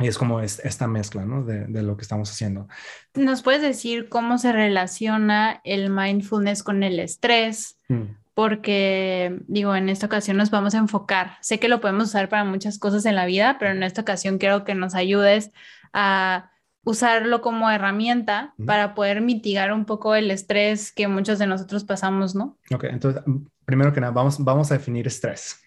Y 0.00 0.08
es 0.08 0.18
como 0.18 0.40
esta 0.40 0.88
mezcla, 0.88 1.24
¿no? 1.24 1.44
De, 1.44 1.66
de, 1.66 1.82
lo 1.82 1.96
que 1.96 2.02
estamos 2.02 2.28
haciendo. 2.28 2.66
¿Nos 3.14 3.42
puedes 3.42 3.62
decir 3.62 4.08
cómo 4.08 4.38
se 4.38 4.50
relaciona 4.50 5.60
el 5.62 5.90
mindfulness 5.90 6.64
con 6.64 6.82
el 6.82 6.98
estrés? 6.98 7.78
Mm 7.88 8.23
porque 8.34 9.40
digo, 9.46 9.74
en 9.76 9.88
esta 9.88 10.06
ocasión 10.06 10.36
nos 10.36 10.50
vamos 10.50 10.74
a 10.74 10.78
enfocar. 10.78 11.38
Sé 11.40 11.58
que 11.60 11.68
lo 11.68 11.80
podemos 11.80 12.08
usar 12.08 12.28
para 12.28 12.44
muchas 12.44 12.78
cosas 12.78 13.06
en 13.06 13.14
la 13.14 13.26
vida, 13.26 13.56
pero 13.58 13.70
en 13.70 13.82
esta 13.82 14.02
ocasión 14.02 14.38
quiero 14.38 14.64
que 14.64 14.74
nos 14.74 14.94
ayudes 14.94 15.52
a 15.92 16.50
usarlo 16.84 17.40
como 17.40 17.70
herramienta 17.70 18.54
para 18.66 18.94
poder 18.94 19.22
mitigar 19.22 19.72
un 19.72 19.86
poco 19.86 20.14
el 20.14 20.30
estrés 20.30 20.92
que 20.92 21.08
muchos 21.08 21.38
de 21.38 21.46
nosotros 21.46 21.84
pasamos, 21.84 22.34
¿no? 22.34 22.58
Ok, 22.74 22.84
entonces, 22.84 23.22
primero 23.64 23.92
que 23.92 24.00
nada, 24.00 24.12
vamos, 24.12 24.42
vamos 24.42 24.70
a 24.70 24.74
definir 24.74 25.06
estrés. 25.06 25.64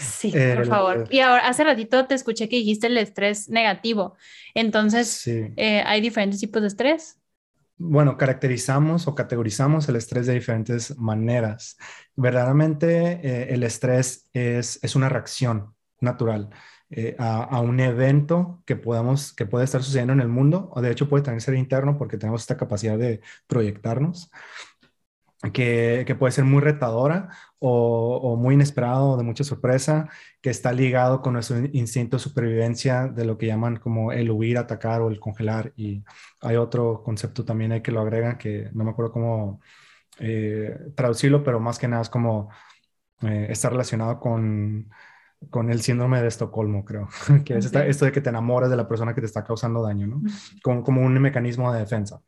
Sí, 0.00 0.32
por 0.56 0.66
favor. 0.66 1.08
Y 1.10 1.20
ahora, 1.20 1.46
hace 1.46 1.64
ratito 1.64 2.06
te 2.06 2.14
escuché 2.14 2.48
que 2.48 2.56
dijiste 2.56 2.86
el 2.86 2.96
estrés 2.98 3.48
negativo. 3.48 4.16
Entonces, 4.54 5.26
eh, 5.26 5.82
¿hay 5.84 6.00
diferentes 6.00 6.40
tipos 6.40 6.62
de 6.62 6.68
estrés? 6.68 7.18
Bueno, 7.78 8.16
caracterizamos 8.16 9.06
o 9.06 9.14
categorizamos 9.14 9.88
el 9.88 9.96
estrés 9.96 10.26
de 10.26 10.34
diferentes 10.34 10.96
maneras. 10.98 11.76
Verdaderamente 12.14 13.20
eh, 13.22 13.54
el 13.54 13.62
estrés 13.62 14.28
es, 14.32 14.78
es, 14.82 14.96
una 14.96 15.08
reacción 15.08 15.74
natural 16.00 16.50
eh, 16.90 17.16
a, 17.18 17.60
un 17.60 17.80
evento 17.80 18.62
que, 18.64 18.76
podamos, 18.76 19.32
que 19.32 19.44
puede 19.44 19.64
estar 19.64 19.82
sucediendo 19.82 20.12
en 20.12 20.20
el 20.20 20.28
mundo, 20.28 20.70
o 20.72 20.80
de 20.80 20.90
hecho 20.92 21.08
puede 21.08 21.24
también 21.24 21.40
ser 21.40 21.54
interno 21.54 21.98
porque 21.98 22.16
tenemos 22.16 22.42
esta 22.42 22.56
capacidad 22.56 22.96
de 22.96 23.20
proyectarnos 23.46 24.30
que, 25.52 26.16
puede 26.18 26.32
ser 26.32 26.44
muy 26.44 26.60
retadora 26.60 27.28
o, 27.58 28.36
muy 28.36 28.54
inesperado, 28.54 29.16
de 29.16 29.24
mucha 29.24 29.44
sorpresa, 29.44 30.08
que 30.40 30.50
está 30.50 30.72
ligado 30.72 31.22
con 31.22 31.34
nuestro 31.34 31.58
instinto 31.72 32.16
de 32.16 32.22
supervivencia 32.22 33.06
de 33.08 33.24
lo 33.24 33.36
que 33.38 33.46
llaman 33.46 33.76
como 33.76 34.12
el 34.12 34.30
huir, 34.30 34.58
atacar 34.58 35.02
o 35.02 35.08
el 35.08 35.20
congelar. 35.20 35.72
Y 35.76 36.02
hay 36.40 36.56
otro 36.56 37.02
concepto 37.02 37.44
también 37.44 37.72
ahí 37.72 37.82
que 37.82 37.92
lo 37.92 38.00
agregan, 38.00 38.38
que 38.38 38.70
no 38.72 38.84
me 38.84 38.90
acuerdo 38.90 39.12
cómo 39.12 39.60
eh, 40.18 40.78
traducirlo, 40.94 41.42
pero 41.44 41.60
más 41.60 41.78
que 41.78 41.88
nada 41.88 42.02
es 42.02 42.08
como 42.08 42.50
eh, 43.22 43.48
está 43.50 43.70
relacionado 43.70 44.18
con, 44.20 44.90
con 45.50 45.70
el 45.70 45.82
síndrome 45.82 46.20
de 46.22 46.28
Estocolmo, 46.28 46.84
creo, 46.84 47.08
que 47.44 47.58
es 47.58 47.66
esto 47.74 48.04
de 48.04 48.12
que 48.12 48.20
te 48.20 48.30
enamoras 48.30 48.70
de 48.70 48.76
la 48.76 48.88
persona 48.88 49.14
que 49.14 49.20
te 49.20 49.26
está 49.26 49.44
causando 49.44 49.82
daño, 49.82 50.06
¿no? 50.06 50.22
Como, 50.62 50.82
como 50.82 51.02
un 51.02 51.20
mecanismo 51.20 51.72
de 51.72 51.80
defensa. 51.80 52.20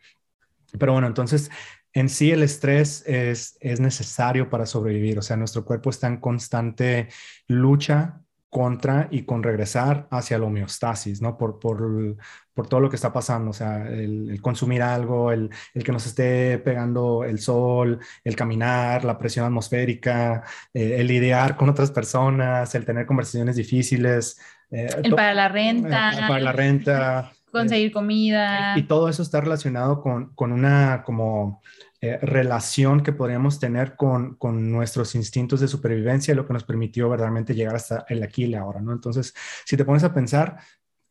Pero 0.78 0.92
bueno, 0.92 1.06
entonces 1.06 1.50
en 1.92 2.08
sí 2.08 2.30
el 2.30 2.42
estrés 2.42 3.02
es, 3.06 3.56
es 3.60 3.80
necesario 3.80 4.50
para 4.50 4.66
sobrevivir, 4.66 5.18
o 5.18 5.22
sea, 5.22 5.36
nuestro 5.36 5.64
cuerpo 5.64 5.90
está 5.90 6.06
en 6.06 6.18
constante 6.18 7.08
lucha 7.46 8.20
contra 8.50 9.08
y 9.10 9.22
con 9.24 9.42
regresar 9.42 10.08
hacia 10.10 10.38
la 10.38 10.46
homeostasis, 10.46 11.20
¿no? 11.20 11.36
Por, 11.36 11.58
por, 11.58 12.16
por 12.54 12.66
todo 12.66 12.80
lo 12.80 12.88
que 12.88 12.96
está 12.96 13.12
pasando, 13.12 13.50
o 13.50 13.52
sea, 13.52 13.86
el, 13.88 14.40
consumir 14.40 14.82
algo, 14.82 15.32
el, 15.32 15.50
el, 15.74 15.84
que 15.84 15.92
nos 15.92 16.06
esté 16.06 16.58
pegando 16.58 17.24
el 17.24 17.40
sol, 17.40 17.98
el 18.24 18.36
caminar, 18.36 19.04
la 19.04 19.18
presión 19.18 19.44
atmosférica, 19.44 20.44
eh, 20.72 20.96
el 20.98 21.06
lidiar 21.08 21.56
con 21.56 21.68
otras 21.68 21.90
personas, 21.90 22.74
el 22.74 22.86
tener 22.86 23.04
conversaciones 23.04 23.56
difíciles. 23.56 24.40
Eh, 24.70 24.88
el 25.04 25.14
para 25.14 25.34
la 25.34 25.48
renta. 25.48 26.12
Eh, 26.12 26.28
para 26.28 26.40
la 26.40 26.52
renta. 26.52 27.32
Conseguir 27.52 27.92
comida. 27.92 28.76
Y 28.78 28.82
todo 28.84 29.08
eso 29.08 29.22
está 29.22 29.40
relacionado 29.40 30.00
con, 30.00 30.34
con 30.34 30.52
una 30.52 31.02
como 31.04 31.62
eh, 32.00 32.18
relación 32.18 33.02
que 33.02 33.12
podríamos 33.12 33.58
tener 33.58 33.96
con, 33.96 34.36
con, 34.36 34.70
nuestros 34.70 35.14
instintos 35.14 35.60
de 35.60 35.68
supervivencia, 35.68 36.34
lo 36.34 36.46
que 36.46 36.52
nos 36.52 36.64
permitió 36.64 37.08
verdaderamente 37.08 37.54
llegar 37.54 37.74
hasta 37.74 38.04
el 38.08 38.22
aquí 38.22 38.42
y 38.42 38.44
el 38.46 38.54
ahora, 38.54 38.80
¿no? 38.80 38.92
Entonces, 38.92 39.34
si 39.64 39.76
te 39.76 39.84
pones 39.84 40.04
a 40.04 40.14
pensar, 40.14 40.58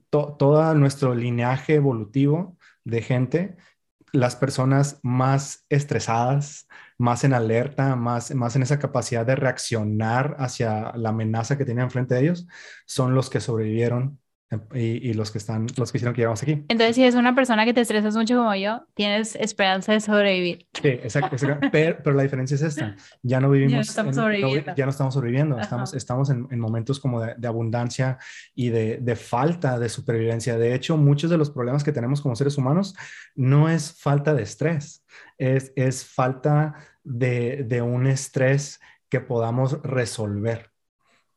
todo 0.10 0.74
nuestro 0.75 1.13
lineaje 1.13 1.75
evolutivo 1.75 2.58
de 2.84 3.01
gente, 3.01 3.58
las 4.13 4.36
personas 4.36 5.00
más 5.03 5.65
estresadas, 5.70 6.67
más 6.98 7.24
en 7.24 7.34
alerta, 7.34 7.96
más, 7.96 8.34
más 8.34 8.56
en 8.56 8.63
esa 8.63 8.79
capacidad 8.79 9.25
de 9.25 9.36
reaccionar 9.36 10.36
hacia 10.39 10.94
la 10.96 11.10
amenaza 11.10 11.58
que 11.58 11.65
tenían 11.65 11.91
frente 11.91 12.15
a 12.15 12.20
ellos, 12.20 12.48
son 12.86 13.13
los 13.13 13.29
que 13.29 13.41
sobrevivieron 13.41 14.20
y, 14.74 15.13
los 15.13 15.32
que 15.32 15.39
están, 15.39 15.68
los 15.75 15.92
que 15.92 15.98
hicieron 15.98 16.16
que 16.16 16.22
llegamos 16.22 16.42
aquí. 16.42 16.63
Entonces, 16.70 16.96
si 16.96 17.04
es 17.04 17.16
una 17.16 17.36
persona 17.36 17.66
que 17.66 17.74
te 17.74 17.82
estresas 17.82 18.16
mucho 18.16 18.38
como 18.38 18.56
yo, 18.56 18.82
tienes 18.94 19.36
esperanza 19.36 19.92
de 19.92 20.00
sobrevivir. 20.00 20.68
Sí, 20.74 20.88
exacto. 20.88 21.36
Pero, 21.72 22.13
la 22.13 22.24
diferencia 22.24 22.56
es 22.56 22.62
esta. 22.62 22.96
Ya 23.22 23.42
no 23.42 23.50
vivimos. 23.50 23.72
Ya 23.72 23.77
no 23.77 23.82
estamos 23.82 24.16
sobreviviendo. 24.16 24.74
ya 24.75 24.86
no 24.86 24.92
estamos 24.92 25.13
sobreviviendo. 25.13 25.60
Estamos, 25.60 25.94
estamos 25.94 26.30
en, 26.30 26.48
en, 26.50 26.60
momentos 26.60 27.00
como 27.00 27.22
de, 27.22 27.36
de 27.38 27.48
abundancia 27.48 28.18
y 28.56 28.70
de, 28.70 29.00
de, 29.01 29.16
falta 29.18 29.80
de 29.80 29.89
supervivencia. 29.89 30.58
De 30.58 30.74
hecho, 30.74 30.96
muchos 30.96 31.30
de 31.30 31.38
los 31.38 31.50
problemas 31.50 31.84
que 31.84 31.92
tenemos 31.92 32.22
como 32.22 32.36
seres 32.36 32.58
humanos 32.58 32.96
no 33.36 33.68
es 33.68 34.00
falta 34.00 34.34
de 34.34 34.44
estrés, 34.44 35.04
es, 35.38 35.74
es 35.75 36.06
falta 36.06 36.75
de, 37.04 37.66
de 37.68 37.82
un 37.82 38.08
estrés 38.08 38.80
que 39.10 39.20
podamos 39.20 39.82
resolver 39.84 40.72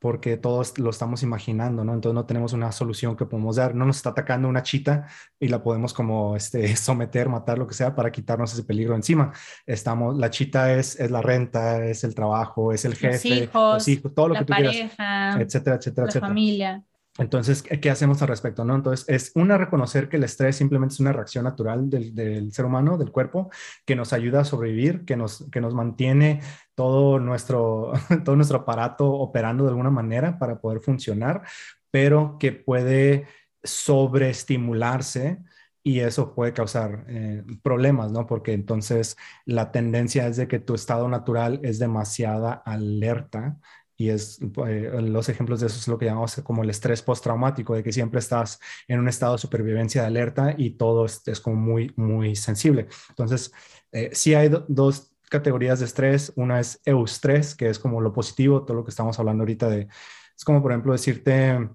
porque 0.00 0.38
todos 0.38 0.78
lo 0.78 0.90
estamos 0.90 1.22
imaginando, 1.22 1.84
¿no? 1.84 1.92
Entonces 1.92 2.14
no 2.14 2.24
tenemos 2.24 2.54
una 2.54 2.72
solución 2.72 3.16
que 3.16 3.26
podemos 3.26 3.56
dar. 3.56 3.74
No 3.74 3.84
nos 3.84 3.98
está 3.98 4.10
atacando 4.10 4.48
una 4.48 4.62
chita 4.62 5.06
y 5.38 5.48
la 5.48 5.62
podemos 5.62 5.92
como 5.92 6.34
este, 6.34 6.74
someter, 6.76 7.28
matar, 7.28 7.58
lo 7.58 7.66
que 7.66 7.74
sea, 7.74 7.94
para 7.94 8.10
quitarnos 8.10 8.52
ese 8.52 8.64
peligro 8.64 8.96
encima. 8.96 9.32
Estamos, 9.66 10.16
la 10.16 10.30
chita 10.30 10.72
es, 10.72 10.98
es 10.98 11.10
la 11.10 11.20
renta, 11.20 11.84
es 11.84 12.02
el 12.02 12.14
trabajo, 12.14 12.72
es 12.72 12.86
el 12.86 12.94
jefe, 12.94 13.48
los 13.52 13.88
hijos, 13.88 14.14
todo 14.14 14.28
lo 14.28 14.34
que 14.36 14.44
tú 14.44 14.52
pareja, 14.52 15.40
etcétera, 15.40 15.76
etcétera, 15.76 16.06
la 16.06 16.10
etcétera. 16.10 16.28
familia. 16.28 16.82
Entonces, 17.18 17.62
¿qué 17.62 17.90
hacemos 17.90 18.22
al 18.22 18.28
respecto? 18.28 18.64
¿no? 18.64 18.74
Entonces, 18.74 19.04
es 19.08 19.32
una 19.34 19.58
reconocer 19.58 20.08
que 20.08 20.16
el 20.16 20.24
estrés 20.24 20.56
simplemente 20.56 20.94
es 20.94 21.00
una 21.00 21.12
reacción 21.12 21.44
natural 21.44 21.90
del, 21.90 22.52
ser 22.52 22.64
humano, 22.64 22.96
del 22.98 23.10
cuerpo, 23.10 23.50
que 23.84 23.96
nos 23.96 24.12
ayuda 24.12 24.40
a 24.40 24.44
sobrevivir, 24.44 25.04
que 25.04 25.16
nos, 25.16 25.44
que 25.50 25.60
nos 25.60 25.74
mantiene 25.74 26.40
todo 26.74 27.18
nuestro, 27.18 27.92
todo 28.24 28.36
nuestro 28.36 28.58
aparato 28.58 29.12
operando 29.12 29.64
de 29.64 29.70
alguna 29.70 29.90
manera 29.90 30.38
para 30.38 30.60
poder 30.60 30.80
funcionar, 30.80 31.42
pero 31.90 32.38
que 32.38 32.52
puede 32.52 33.26
sobreestimularse 33.62 35.38
y 35.82 36.00
eso 36.00 36.34
puede 36.34 36.52
causar 36.52 37.04
eh, 37.08 37.42
problemas, 37.62 38.12
¿no? 38.12 38.26
Porque 38.26 38.52
entonces 38.52 39.16
la 39.46 39.72
tendencia 39.72 40.26
es 40.26 40.36
de 40.36 40.46
que 40.46 40.58
tu 40.58 40.74
estado 40.74 41.08
natural 41.08 41.60
es 41.62 41.78
demasiada 41.78 42.52
alerta 42.52 43.58
y 44.00 44.08
es, 44.08 44.38
eh, 44.66 44.90
los 45.02 45.28
ejemplos 45.28 45.60
de 45.60 45.66
eso 45.66 45.78
es 45.78 45.86
lo 45.86 45.98
que 45.98 46.06
llamamos 46.06 46.40
como 46.42 46.62
el 46.62 46.70
estrés 46.70 47.02
postraumático, 47.02 47.74
de 47.74 47.82
que 47.82 47.92
siempre 47.92 48.18
estás 48.18 48.58
en 48.88 48.98
un 48.98 49.08
estado 49.08 49.34
de 49.34 49.38
supervivencia 49.38 50.00
de 50.00 50.06
alerta 50.06 50.54
y 50.56 50.70
todo 50.70 51.04
es, 51.04 51.40
como 51.40 51.56
muy, 51.56 51.92
muy 51.96 52.34
sensible. 52.34 52.88
Entonces, 53.10 53.52
eh, 53.92 54.08
sí 54.14 54.32
hay 54.32 54.50
dos 54.68 55.12
categorías 55.28 55.80
de 55.80 55.84
estrés. 55.84 56.32
Una 56.36 56.60
es 56.60 56.80
eustrés, 56.86 57.54
que 57.54 57.68
es 57.68 57.78
como 57.78 58.00
lo 58.00 58.10
positivo, 58.10 58.64
todo 58.64 58.78
lo 58.78 58.84
que 58.84 58.90
estamos 58.90 59.18
hablando 59.18 59.42
ahorita 59.42 59.68
de, 59.68 59.88
es 60.34 60.44
como 60.46 60.62
por 60.62 60.72
ejemplo 60.72 60.92
decirte, 60.92 61.68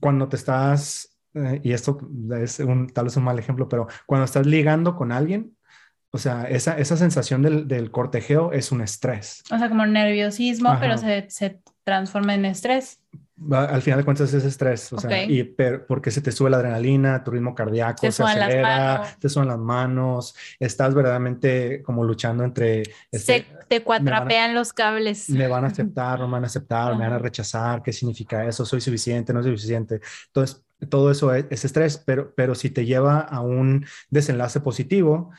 cuando 0.00 0.28
te 0.28 0.36
estás, 0.36 1.14
eh, 1.34 1.60
y 1.62 1.72
esto 1.72 1.98
es 2.40 2.58
un, 2.60 2.86
tal 2.88 3.04
vez 3.04 3.16
un 3.18 3.24
mal 3.24 3.38
ejemplo, 3.38 3.68
pero 3.68 3.86
cuando 4.06 4.24
estás 4.24 4.46
ligando 4.46 4.96
con 4.96 5.12
alguien, 5.12 5.54
o 6.12 6.18
sea, 6.18 6.44
esa, 6.44 6.76
esa 6.76 6.96
sensación 6.96 7.42
del, 7.42 7.68
del, 7.68 7.90
cortejeo 7.90 8.52
es 8.52 8.72
un 8.72 8.80
estrés. 8.80 9.44
O 9.50 9.58
sea, 9.58 9.68
como 9.68 9.86
nerviosismo, 9.86 10.76
pero 10.80 10.98
se, 10.98 11.26
se, 11.30 11.60
transforma 11.84 12.34
en 12.34 12.44
estrés. 12.44 13.00
Al 13.50 13.80
final 13.80 14.00
de 14.00 14.04
cuentas 14.04 14.34
es 14.34 14.44
estrés, 14.44 14.92
o 14.92 14.98
sea, 14.98 15.24
y 15.24 15.42
porque 15.88 16.10
se 16.10 16.20
te 16.20 16.30
sube 16.30 16.50
la 16.50 16.58
adrenalina, 16.58 17.24
tu 17.24 17.30
ritmo 17.30 17.54
cardíaco 17.54 18.10
se 18.10 18.22
acelera, 18.22 19.16
te 19.18 19.30
suenan 19.30 19.48
las 19.48 19.58
manos, 19.58 20.36
estás 20.58 20.94
verdaderamente 20.94 21.82
como 21.82 22.04
luchando 22.04 22.44
entre... 22.44 22.82
Este, 23.10 23.18
se 23.18 23.46
te 23.66 23.82
cuatrapean 23.82 24.54
los 24.54 24.74
cables. 24.74 25.30
Me 25.30 25.48
van 25.48 25.64
a 25.64 25.68
aceptar, 25.68 26.18
no 26.20 26.26
me 26.26 26.34
van 26.34 26.44
a 26.44 26.48
aceptar, 26.48 26.94
me 26.96 27.04
van 27.04 27.14
a 27.14 27.18
rechazar, 27.18 27.82
¿qué 27.82 27.94
significa 27.94 28.44
eso? 28.44 28.66
¿Soy 28.66 28.82
suficiente, 28.82 29.32
no 29.32 29.42
soy 29.42 29.56
suficiente? 29.56 30.02
Entonces, 30.26 30.62
todo 30.90 31.10
eso 31.10 31.32
es, 31.32 31.46
es, 31.48 31.64
estrés, 31.64 31.96
pero, 31.96 32.34
pero 32.34 32.54
si 32.54 32.68
te 32.68 32.84
lleva 32.84 33.20
a 33.20 33.40
un 33.40 33.86
desenlace 34.10 34.60
positivo, 34.60 35.30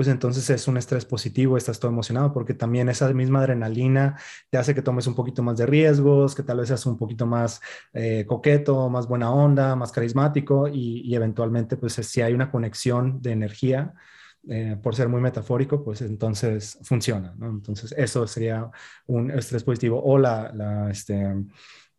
pues 0.00 0.08
entonces 0.08 0.48
es 0.48 0.66
un 0.66 0.78
estrés 0.78 1.04
positivo, 1.04 1.58
estás 1.58 1.78
todo 1.78 1.90
emocionado, 1.90 2.32
porque 2.32 2.54
también 2.54 2.88
esa 2.88 3.12
misma 3.12 3.40
adrenalina 3.40 4.18
te 4.48 4.56
hace 4.56 4.74
que 4.74 4.80
tomes 4.80 5.06
un 5.06 5.14
poquito 5.14 5.42
más 5.42 5.58
de 5.58 5.66
riesgos, 5.66 6.34
que 6.34 6.42
tal 6.42 6.56
vez 6.56 6.68
seas 6.68 6.86
un 6.86 6.96
poquito 6.96 7.26
más 7.26 7.60
eh, 7.92 8.24
coqueto, 8.26 8.88
más 8.88 9.06
buena 9.06 9.30
onda, 9.30 9.76
más 9.76 9.92
carismático 9.92 10.68
y, 10.68 11.02
y, 11.02 11.14
eventualmente, 11.14 11.76
pues 11.76 11.92
si 11.92 12.22
hay 12.22 12.32
una 12.32 12.50
conexión 12.50 13.20
de 13.20 13.32
energía, 13.32 13.92
eh, 14.48 14.78
por 14.82 14.94
ser 14.96 15.10
muy 15.10 15.20
metafórico, 15.20 15.84
pues 15.84 16.00
entonces 16.00 16.78
funciona, 16.82 17.34
¿no? 17.36 17.50
Entonces 17.50 17.92
eso 17.94 18.26
sería 18.26 18.70
un 19.06 19.30
estrés 19.30 19.64
positivo 19.64 20.02
o 20.02 20.16
la, 20.16 20.50
la 20.54 20.90
este, 20.90 21.44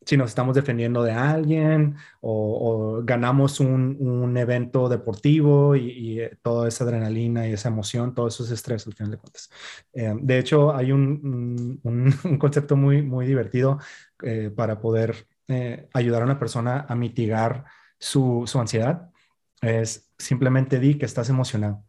si 0.05 0.17
nos 0.17 0.29
estamos 0.29 0.55
defendiendo 0.55 1.03
de 1.03 1.11
alguien 1.11 1.95
o, 2.21 2.97
o 2.99 3.03
ganamos 3.03 3.59
un, 3.59 3.97
un, 3.99 4.35
evento 4.35 4.89
deportivo 4.89 5.75
y, 5.75 5.91
y, 5.91 6.19
eh, 6.21 6.37
toda 6.41 6.67
esa 6.67 6.83
adrenalina 6.83 7.47
y 7.47 7.53
esa 7.53 7.69
emoción, 7.69 8.15
todo 8.15 8.27
eso 8.27 8.43
es 8.43 8.51
estrés 8.51 8.87
al 8.87 8.93
final 8.93 9.11
de 9.11 9.17
cuentas. 9.17 9.51
Eh, 9.93 10.13
de 10.19 10.39
hecho, 10.39 10.75
hay 10.75 10.91
un, 10.91 11.79
un, 11.83 12.13
un, 12.23 12.37
concepto 12.37 12.75
muy, 12.75 13.01
muy 13.03 13.27
divertido 13.27 13.79
eh, 14.23 14.51
para 14.55 14.79
poder 14.79 15.27
eh, 15.47 15.87
ayudar 15.93 16.21
a 16.23 16.25
una 16.25 16.39
persona 16.39 16.85
a 16.89 16.95
mitigar 16.95 17.65
su, 17.99 18.43
su, 18.47 18.59
ansiedad. 18.59 19.11
Es 19.61 20.11
simplemente 20.17 20.79
di 20.79 20.95
que 20.97 21.05
estás 21.05 21.29
emocionado. 21.29 21.83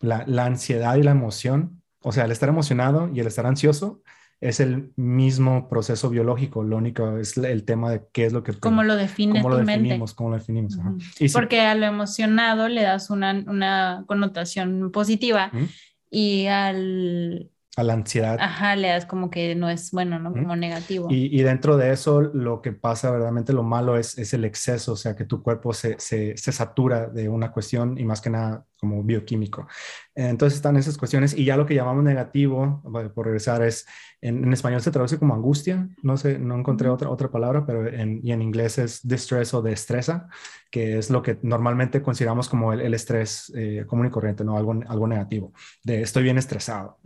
La, 0.00 0.24
la 0.26 0.44
ansiedad 0.44 0.96
y 0.96 1.02
la 1.02 1.12
emoción, 1.12 1.82
o 2.00 2.12
sea, 2.12 2.24
el 2.24 2.32
estar 2.32 2.48
emocionado 2.48 3.10
y 3.12 3.20
el 3.20 3.26
estar 3.26 3.46
ansioso, 3.46 4.02
es 4.40 4.60
el 4.60 4.92
mismo 4.96 5.68
proceso 5.68 6.10
biológico, 6.10 6.62
lo 6.62 6.76
único 6.76 7.18
es 7.18 7.36
el 7.36 7.64
tema 7.64 7.90
de 7.90 8.02
qué 8.12 8.26
es 8.26 8.32
lo 8.32 8.44
que... 8.44 8.52
¿Cómo 8.54 8.84
lo 8.84 8.94
define 8.94 9.42
cómo 9.42 9.54
lo 9.54 9.64
definimos, 9.64 9.98
mente? 9.98 10.14
cómo 10.14 10.30
lo 10.30 10.36
definimos. 10.36 10.76
Uh 10.76 10.82
-huh. 10.82 11.16
y 11.18 11.28
Porque 11.30 11.56
si, 11.56 11.62
a 11.62 11.74
lo 11.74 11.86
emocionado 11.86 12.68
le 12.68 12.82
das 12.82 13.10
una, 13.10 13.32
una 13.46 14.04
connotación 14.06 14.92
positiva 14.92 15.50
uh 15.52 15.56
-huh. 15.56 15.68
y 16.10 16.46
al... 16.46 17.50
A 17.76 17.82
la 17.84 17.92
ansiedad. 17.92 18.38
Ajá, 18.40 18.74
le 18.74 18.88
das 18.88 19.06
como 19.06 19.30
que 19.30 19.54
no 19.54 19.70
es 19.70 19.92
bueno, 19.92 20.18
¿no? 20.18 20.32
Como 20.32 20.48
uh 20.48 20.50
-huh. 20.50 20.58
negativo. 20.58 21.06
Y, 21.10 21.36
y, 21.36 21.42
dentro 21.42 21.76
de 21.76 21.92
eso 21.92 22.20
lo 22.20 22.60
que 22.60 22.72
pasa 22.72 23.10
verdaderamente 23.10 23.52
lo 23.52 23.62
malo 23.62 23.96
es, 23.96 24.18
es 24.18 24.34
el 24.34 24.44
exceso, 24.44 24.92
o 24.92 24.96
sea, 24.96 25.14
que 25.14 25.24
tu 25.24 25.42
cuerpo 25.42 25.72
se, 25.72 25.98
se, 25.98 26.36
se 26.36 26.52
satura 26.52 27.06
de 27.06 27.28
una 27.28 27.50
cuestión 27.52 27.98
y 27.98 28.04
más 28.04 28.20
que 28.20 28.30
nada 28.30 28.64
como 28.78 29.02
bioquímico. 29.02 29.66
Entonces 30.14 30.56
están 30.56 30.76
esas 30.76 30.96
cuestiones 30.96 31.36
y 31.36 31.44
ya 31.44 31.56
lo 31.56 31.66
que 31.66 31.74
llamamos 31.74 32.04
negativo, 32.04 32.82
por 33.14 33.26
regresar, 33.26 33.62
es 33.62 33.86
en, 34.20 34.44
en 34.44 34.52
español 34.52 34.80
se 34.80 34.90
traduce 34.90 35.18
como 35.18 35.34
angustia, 35.34 35.88
no 36.02 36.16
sé, 36.16 36.38
no 36.38 36.56
encontré 36.56 36.88
otra, 36.88 37.08
otra 37.08 37.30
palabra, 37.30 37.64
pero 37.64 37.86
en, 37.86 38.20
y 38.22 38.32
en 38.32 38.42
inglés 38.42 38.78
es 38.78 39.06
distress 39.06 39.54
o 39.54 39.62
destresa, 39.62 40.28
que 40.70 40.98
es 40.98 41.10
lo 41.10 41.22
que 41.22 41.38
normalmente 41.42 42.02
consideramos 42.02 42.48
como 42.48 42.72
el, 42.72 42.80
el 42.80 42.94
estrés 42.94 43.52
eh, 43.54 43.84
común 43.86 44.06
y 44.06 44.10
corriente, 44.10 44.44
¿no? 44.44 44.56
Algo, 44.56 44.80
algo 44.88 45.06
negativo, 45.06 45.52
de 45.84 46.02
estoy 46.02 46.24
bien 46.24 46.38
estresado. 46.38 46.98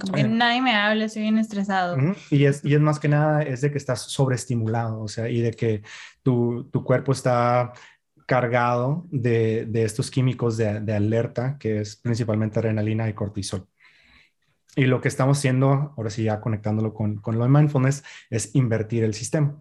Como 0.00 0.12
que 0.14 0.24
nadie 0.24 0.62
me 0.62 0.74
habla, 0.74 1.04
estoy 1.04 1.22
bien 1.22 1.38
estresado. 1.38 1.98
Y, 2.30 2.44
es, 2.44 2.64
y 2.64 2.74
es 2.74 2.80
más 2.80 2.98
que 2.98 3.08
nada, 3.08 3.42
es 3.42 3.60
de 3.60 3.70
que 3.70 3.78
estás 3.78 4.00
sobreestimulado, 4.02 5.02
o 5.02 5.08
sea, 5.08 5.28
y 5.28 5.40
de 5.40 5.50
que 5.50 5.82
tu, 6.22 6.64
tu 6.72 6.82
cuerpo 6.82 7.12
está 7.12 7.72
cargado 8.26 9.06
de, 9.10 9.66
de 9.66 9.84
estos 9.84 10.10
químicos 10.10 10.56
de, 10.56 10.80
de, 10.80 10.94
alerta, 10.94 11.56
que 11.58 11.80
es 11.80 11.96
principalmente 11.96 12.58
adrenalina 12.58 13.08
y 13.08 13.14
cortisol. 13.14 13.66
Y 14.74 14.84
lo 14.84 15.00
que 15.00 15.08
estamos 15.08 15.38
haciendo, 15.38 15.94
ahora 15.96 16.10
sí 16.10 16.24
ya 16.24 16.40
conectándolo 16.40 16.92
con, 16.92 17.16
con 17.16 17.38
lo 17.38 17.44
de 17.44 17.50
mindfulness, 17.50 18.04
es 18.28 18.54
invertir 18.54 19.04
el 19.04 19.14
sistema. 19.14 19.58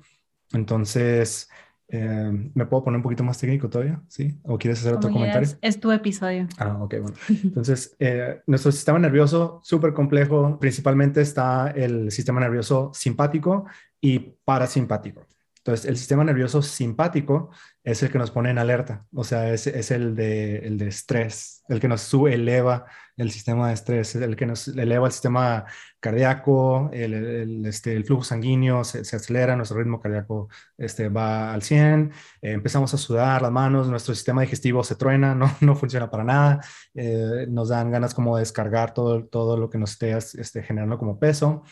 Entonces, 0.51 1.49
eh, 1.87 2.49
¿me 2.53 2.65
puedo 2.65 2.83
poner 2.83 2.97
un 2.97 3.03
poquito 3.03 3.23
más 3.23 3.37
técnico 3.37 3.69
todavía? 3.69 4.01
¿Sí? 4.07 4.37
¿O 4.43 4.57
quieres 4.57 4.79
hacer 4.79 4.93
otro 4.93 5.09
Como 5.09 5.19
comentario? 5.19 5.47
Es, 5.47 5.57
es, 5.61 5.79
tu 5.79 5.91
episodio. 5.91 6.47
Ah, 6.57 6.79
ok, 6.81 6.95
bueno. 7.01 7.15
Entonces, 7.29 7.95
eh, 7.99 8.41
nuestro 8.47 8.71
sistema 8.71 8.99
nervioso, 8.99 9.61
súper 9.63 9.93
complejo, 9.93 10.59
principalmente 10.59 11.21
está 11.21 11.71
el 11.71 12.11
sistema 12.11 12.39
nervioso 12.39 12.91
simpático 12.93 13.65
y 14.01 14.19
parasimpático. 14.43 15.25
Entonces, 15.65 15.89
el 15.89 15.97
sistema 15.97 16.23
nervioso 16.23 16.61
simpático 16.61 17.49
es 17.83 18.03
el 18.03 18.11
que 18.11 18.19
nos 18.19 18.29
pone 18.29 18.51
en 18.51 18.59
alerta, 18.59 19.03
o 19.11 19.23
sea, 19.23 19.51
es, 19.51 19.65
es 19.65 19.89
el, 19.89 20.15
de, 20.15 20.57
el 20.59 20.77
de 20.77 20.89
estrés, 20.89 21.63
el 21.69 21.79
que 21.79 21.87
nos 21.87 22.01
sube, 22.01 22.35
eleva 22.35 22.85
el 23.17 23.31
sistema 23.31 23.69
de 23.69 23.73
estrés, 23.73 24.13
el 24.15 24.35
que 24.35 24.45
nos 24.45 24.67
eleva 24.67 25.07
el 25.07 25.11
sistema 25.11 25.65
cardíaco, 25.99 26.91
el, 26.93 27.13
el, 27.15 27.65
este, 27.65 27.95
el 27.95 28.05
flujo 28.05 28.23
sanguíneo 28.23 28.83
se, 28.83 29.03
se, 29.05 29.15
acelera, 29.15 29.55
nuestro 29.55 29.79
ritmo 29.79 29.99
cardíaco 29.99 30.49
este, 30.77 31.09
va 31.09 31.51
al 31.51 31.63
100, 31.63 32.11
eh, 32.43 32.51
empezamos 32.51 32.93
a 32.93 32.97
sudar 32.97 33.41
las 33.41 33.51
manos, 33.51 33.87
nuestro 33.87 34.13
sistema 34.13 34.41
digestivo 34.41 34.83
se 34.83 34.95
truena, 34.95 35.33
no, 35.33 35.49
no 35.61 35.75
funciona 35.75 36.11
para 36.11 36.23
nada, 36.23 36.61
eh, 36.93 37.47
nos 37.49 37.69
dan 37.69 37.89
ganas 37.89 38.13
como 38.13 38.35
de 38.35 38.41
descargar 38.41 38.93
todo, 38.93 39.25
todo 39.25 39.57
lo 39.57 39.67
que 39.67 39.79
nos 39.79 39.93
esté 39.93 40.15
este, 40.15 40.61
generando 40.61 40.99
como 40.99 41.17
peso, 41.17 41.63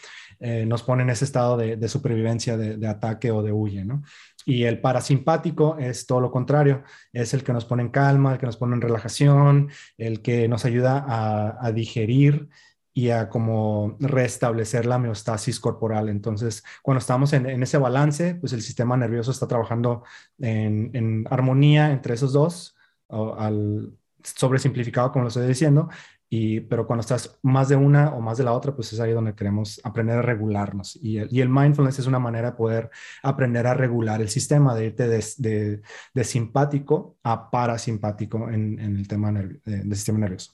eh, 0.46 0.66
nos 0.66 0.84
pone 0.84 1.04
en 1.04 1.10
ese 1.10 1.24
estado 1.24 1.56
de, 1.56 1.88
supervivencia, 1.88 2.58
de, 2.58 2.86
ataque 2.86 3.32
o 3.32 3.42
de 3.42 3.54
huye, 3.54 3.86
¿no? 3.86 4.04
Y 4.46 4.66
el 4.66 4.82
parasimpático 4.82 5.78
es 5.78 6.06
todo 6.06 6.20
lo 6.20 6.32
contrario, 6.32 6.84
es 7.14 7.34
el 7.34 7.46
que 7.46 7.54
nos 7.54 7.64
pone 7.64 7.84
en 7.84 7.92
calma, 7.92 8.34
el 8.34 8.40
que 8.40 8.46
nos 8.46 8.58
pone 8.58 8.76
en 8.76 8.82
relajación, 8.82 9.70
el 9.98 10.22
que 10.22 10.50
nos 10.50 10.66
ayuda 10.66 11.06
a, 11.08 11.72
digerir 11.72 12.50
y 12.94 13.12
a 13.12 13.30
como 13.30 13.96
restablecer 14.02 14.86
la 14.86 14.98
homeostasis 14.98 15.62
corporal. 15.62 16.10
Entonces, 16.10 16.62
cuando 16.82 17.00
estamos 17.00 17.32
en, 17.32 17.64
ese 17.64 17.78
balance, 17.78 18.36
pues 18.36 18.52
el 18.52 18.62
sistema 18.62 18.98
nervioso 18.98 19.32
está 19.32 19.48
trabajando 19.48 20.04
en, 20.40 20.92
en 20.94 21.26
armonía 21.30 21.94
entre 21.94 22.16
esos 22.16 22.34
dos, 22.34 22.76
o 23.08 23.34
al 23.36 23.94
sobresimplificado, 24.24 25.14
como 25.14 25.24
lo 25.24 25.28
estoy 25.30 25.48
diciendo, 25.48 25.88
y, 26.36 26.62
pero 26.62 26.88
cuando 26.88 27.02
estás 27.02 27.38
más 27.44 27.70
de 27.70 27.76
una 27.76 28.10
o 28.16 28.20
más 28.20 28.40
de 28.40 28.44
la 28.44 28.54
otra, 28.54 28.76
pues 28.76 28.92
es 28.92 29.00
ahí 29.00 29.12
donde 29.12 29.36
queremos 29.36 29.80
aprender 29.84 30.18
a 30.18 30.24
regularnos. 30.24 30.96
Y 30.96 31.20
el, 31.20 31.28
y 31.32 31.42
el 31.42 31.50
mindfulness 31.50 32.00
es 32.00 32.08
una 32.08 32.18
manera 32.18 32.50
de 32.50 32.58
poder 32.58 32.90
aprender 33.22 33.68
a 33.68 33.76
regular 33.76 34.20
el 34.20 34.30
sistema, 34.30 34.74
de 34.74 34.86
irte 34.86 35.08
de, 35.08 35.24
de, 35.38 35.82
de 36.12 36.24
simpático 36.24 37.18
a 37.22 37.52
parasimpático 37.52 38.50
en, 38.50 38.80
en 38.80 38.98
el 38.98 39.08
tema 39.08 39.32
del 39.32 39.62
de 39.64 39.96
sistema 39.96 40.18
nervioso. 40.18 40.54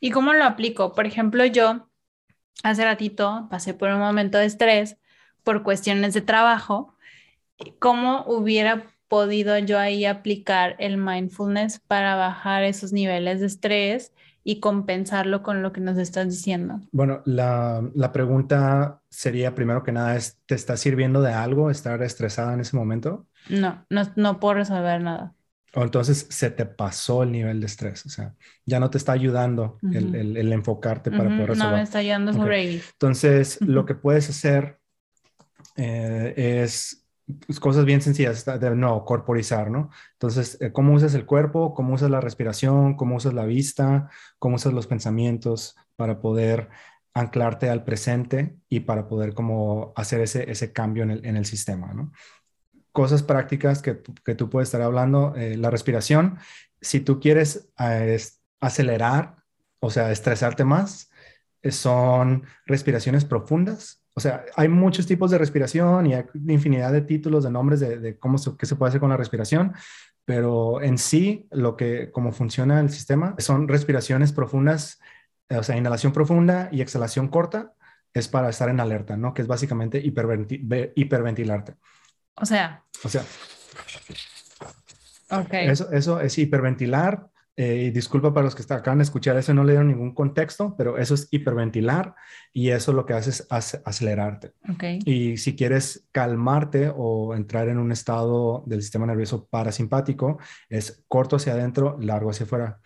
¿Y 0.00 0.12
cómo 0.12 0.32
lo 0.32 0.44
aplico? 0.44 0.94
Por 0.94 1.04
ejemplo, 1.04 1.44
yo 1.44 1.90
hace 2.62 2.86
ratito 2.86 3.48
pasé 3.50 3.74
por 3.74 3.90
un 3.90 3.98
momento 3.98 4.38
de 4.38 4.46
estrés 4.46 4.96
por 5.42 5.62
cuestiones 5.62 6.14
de 6.14 6.22
trabajo. 6.22 6.96
¿Cómo 7.78 8.24
hubiera 8.26 8.86
podido 9.08 9.58
yo 9.58 9.78
ahí 9.78 10.06
aplicar 10.06 10.74
el 10.78 10.96
mindfulness 10.96 11.80
para 11.80 12.16
bajar 12.16 12.64
esos 12.64 12.94
niveles 12.94 13.40
de 13.40 13.46
estrés? 13.46 14.14
Y 14.48 14.60
compensarlo 14.60 15.42
con 15.42 15.60
lo 15.60 15.74
que 15.74 15.82
nos 15.82 15.98
estás 15.98 16.26
diciendo? 16.26 16.80
Bueno, 16.90 17.20
la, 17.26 17.86
la, 17.94 18.12
pregunta 18.12 19.02
sería, 19.10 19.54
primero 19.54 19.82
que 19.82 19.92
nada, 19.92 20.16
es, 20.16 20.38
¿te 20.46 20.54
está 20.54 20.78
sirviendo 20.78 21.20
de 21.20 21.34
algo 21.34 21.70
estar 21.70 22.02
estresada 22.02 22.54
en 22.54 22.60
ese 22.60 22.74
momento? 22.74 23.26
No, 23.50 23.84
no, 23.90 24.10
no 24.16 24.40
puedo 24.40 24.54
resolver 24.54 25.02
nada. 25.02 25.34
O 25.74 25.82
entonces 25.82 26.28
se 26.30 26.50
te 26.50 26.64
pasó 26.64 27.24
el 27.24 27.32
nivel 27.32 27.60
de 27.60 27.66
estrés, 27.66 28.06
o 28.06 28.08
sea, 28.08 28.36
ya 28.64 28.80
no 28.80 28.88
te 28.88 28.96
está 28.96 29.12
ayudando 29.12 29.76
uh 29.82 29.86
-huh. 29.86 29.96
el, 29.98 30.14
el, 30.14 30.36
el, 30.38 30.52
enfocarte 30.54 31.10
para 31.10 31.24
uh 31.24 31.26
-huh. 31.26 31.36
poder 31.36 31.48
resolver. 31.50 31.70
No, 31.70 31.76
me 31.76 31.82
está 31.82 31.98
ayudando. 31.98 32.42
Okay. 32.42 32.82
Entonces, 32.92 33.58
uh 33.60 33.66
-huh. 33.66 33.68
lo 33.68 33.84
que 33.84 33.96
puedes 33.96 34.30
hacer 34.30 34.78
eh, 35.76 36.62
es 36.64 36.97
cosas 37.60 37.84
bien 37.84 38.00
sencillas, 38.00 38.44
de 38.44 38.74
no, 38.74 39.04
corporizar, 39.04 39.70
¿no? 39.70 39.90
Entonces, 40.12 40.58
eh, 40.60 40.72
¿cómo 40.72 40.94
usas 40.94 41.14
el 41.14 41.26
cuerpo? 41.26 41.74
¿Cómo 41.74 41.94
usas 41.94 42.10
la 42.10 42.20
respiración? 42.20 42.94
¿Cómo 42.94 43.16
usas 43.16 43.34
la 43.34 43.44
vista? 43.44 44.10
¿Cómo 44.38 44.56
usas 44.56 44.72
los 44.72 44.86
pensamientos 44.86 45.76
para 45.96 46.20
poder 46.20 46.68
anclarte 47.14 47.68
al 47.68 47.84
presente 47.84 48.56
y 48.68 48.80
para 48.80 49.08
poder 49.08 49.34
como 49.34 49.92
hacer 49.96 50.20
ese, 50.20 50.50
ese 50.50 50.72
cambio 50.72 51.02
en 51.02 51.10
el, 51.10 51.26
en 51.26 51.36
el 51.36 51.46
sistema, 51.46 51.92
¿no? 51.92 52.12
Cosas 52.92 53.22
prácticas 53.22 53.82
que, 53.82 54.00
que 54.24 54.34
tú 54.34 54.50
puedes 54.50 54.68
estar 54.68 54.82
hablando, 54.82 55.34
eh, 55.36 55.56
la 55.56 55.70
respiración, 55.70 56.38
si 56.80 57.00
tú 57.00 57.20
quieres 57.20 57.70
eh, 57.78 58.18
acelerar, 58.60 59.36
o 59.80 59.90
sea, 59.90 60.10
estresarte 60.10 60.64
más, 60.64 61.10
eh, 61.62 61.72
son 61.72 62.44
respiraciones 62.66 63.24
profundas, 63.24 64.02
o 64.18 64.20
sea, 64.20 64.44
hay 64.56 64.66
muchos 64.66 65.06
tipos 65.06 65.30
de 65.30 65.38
respiración 65.38 66.06
y 66.06 66.14
hay 66.14 66.24
infinidad 66.48 66.92
de 66.92 67.02
títulos, 67.02 67.44
de 67.44 67.52
nombres 67.52 67.78
de, 67.78 67.98
de 67.98 68.18
cómo 68.18 68.36
se, 68.36 68.56
qué 68.56 68.66
se 68.66 68.74
puede 68.74 68.88
hacer 68.88 69.00
con 69.00 69.10
la 69.10 69.16
respiración, 69.16 69.74
pero 70.24 70.82
en 70.82 70.98
sí, 70.98 71.46
lo 71.52 71.76
que, 71.76 72.10
cómo 72.10 72.32
funciona 72.32 72.80
el 72.80 72.90
sistema, 72.90 73.36
son 73.38 73.68
respiraciones 73.68 74.32
profundas, 74.32 74.98
o 75.48 75.62
sea, 75.62 75.76
inhalación 75.76 76.12
profunda 76.12 76.68
y 76.72 76.80
exhalación 76.80 77.28
corta, 77.28 77.74
es 78.12 78.26
para 78.26 78.48
estar 78.48 78.68
en 78.68 78.80
alerta, 78.80 79.16
¿no? 79.16 79.34
Que 79.34 79.42
es 79.42 79.48
básicamente 79.48 79.98
hiperventi 79.98 80.66
hiperventilarte. 80.96 81.76
O 82.34 82.44
sea. 82.44 82.82
O 83.04 83.08
sea. 83.08 83.22
Ok. 85.30 85.52
Eso, 85.52 85.92
eso 85.92 86.20
es 86.20 86.36
hiperventilar, 86.38 87.28
eh, 87.60 87.86
y 87.86 87.90
disculpa 87.90 88.32
para 88.32 88.44
los 88.44 88.54
que 88.54 88.62
acaban 88.72 88.98
de 88.98 89.02
escuchar 89.02 89.36
eso, 89.36 89.52
no 89.52 89.64
le 89.64 89.72
dieron 89.72 89.88
ningún 89.88 90.14
contexto, 90.14 90.76
pero 90.78 90.96
eso 90.96 91.14
es 91.14 91.26
hiperventilar 91.32 92.14
y 92.52 92.68
eso 92.68 92.92
lo 92.92 93.04
que 93.04 93.14
hace 93.14 93.30
es 93.30 93.48
acelerarte. 93.50 94.52
Okay. 94.74 95.00
Y 95.04 95.38
si 95.38 95.56
quieres 95.56 96.06
calmarte 96.12 96.92
o 96.94 97.34
entrar 97.34 97.68
en 97.68 97.78
un 97.78 97.90
estado 97.90 98.62
del 98.64 98.80
sistema 98.80 99.06
nervioso 99.06 99.48
parasimpático, 99.48 100.38
es 100.68 101.04
corto 101.08 101.34
hacia 101.34 101.54
adentro, 101.54 101.98
largo 102.00 102.30
hacia 102.30 102.46
afuera. 102.46 102.80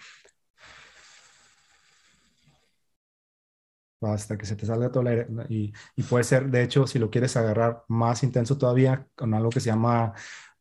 hasta 4.00 4.36
que 4.36 4.46
se 4.46 4.56
te 4.56 4.66
salga 4.66 4.90
todo 4.90 5.02
el 5.02 5.08
aire. 5.08 5.26
Y, 5.48 5.72
y, 5.94 6.02
puede 6.02 6.24
ser, 6.24 6.50
de 6.50 6.62
hecho, 6.64 6.88
si 6.88 6.98
lo 6.98 7.08
quieres 7.08 7.36
agarrar 7.36 7.84
más 7.86 8.24
intenso 8.24 8.58
todavía, 8.58 9.06
con 9.14 9.32
algo 9.32 9.50
que 9.50 9.60
se 9.60 9.66
llama 9.66 10.12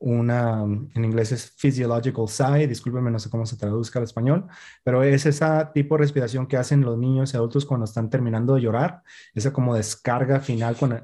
una, 0.02 0.64
en 0.64 1.06
inglés 1.06 1.32
es 1.32 1.52
physiological 1.52 2.28
sigh, 2.28 2.68
discúlpeme, 2.68 3.12
no 3.12 3.20
sé 3.20 3.30
cómo 3.30 3.46
se 3.46 3.56
traduzca 3.56 4.00
al 4.00 4.04
español, 4.04 4.48
pero 4.84 5.04
es 5.04 5.26
ese 5.26 5.46
tipo 5.74 5.96
de 5.96 6.00
respiración 6.02 6.48
que 6.48 6.58
hacen 6.58 6.82
los 6.82 6.98
niños 6.98 7.34
y 7.34 7.38
adultos 7.38 7.66
cuando 7.66 7.86
están 7.86 8.10
terminando 8.10 8.56
de 8.56 8.62
llorar, 8.62 9.04
esa 9.34 9.54
como 9.54 9.76
descarga 9.76 10.40
final 10.40 10.76
con... 10.76 11.02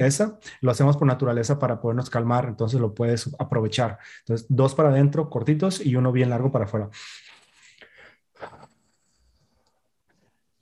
Esa 0.00 0.40
lo 0.60 0.72
hacemos 0.72 0.96
por 0.96 1.06
naturaleza 1.06 1.60
para 1.60 1.80
podernos 1.80 2.10
calmar, 2.10 2.46
entonces 2.46 2.80
lo 2.80 2.92
puedes 2.92 3.30
aprovechar. 3.38 4.00
Entonces, 4.20 4.46
dos 4.48 4.74
para 4.74 4.88
adentro, 4.88 5.30
cortitos, 5.30 5.86
y 5.86 5.94
uno 5.94 6.10
bien 6.10 6.30
largo 6.30 6.50
para 6.50 6.64
afuera. 6.64 6.90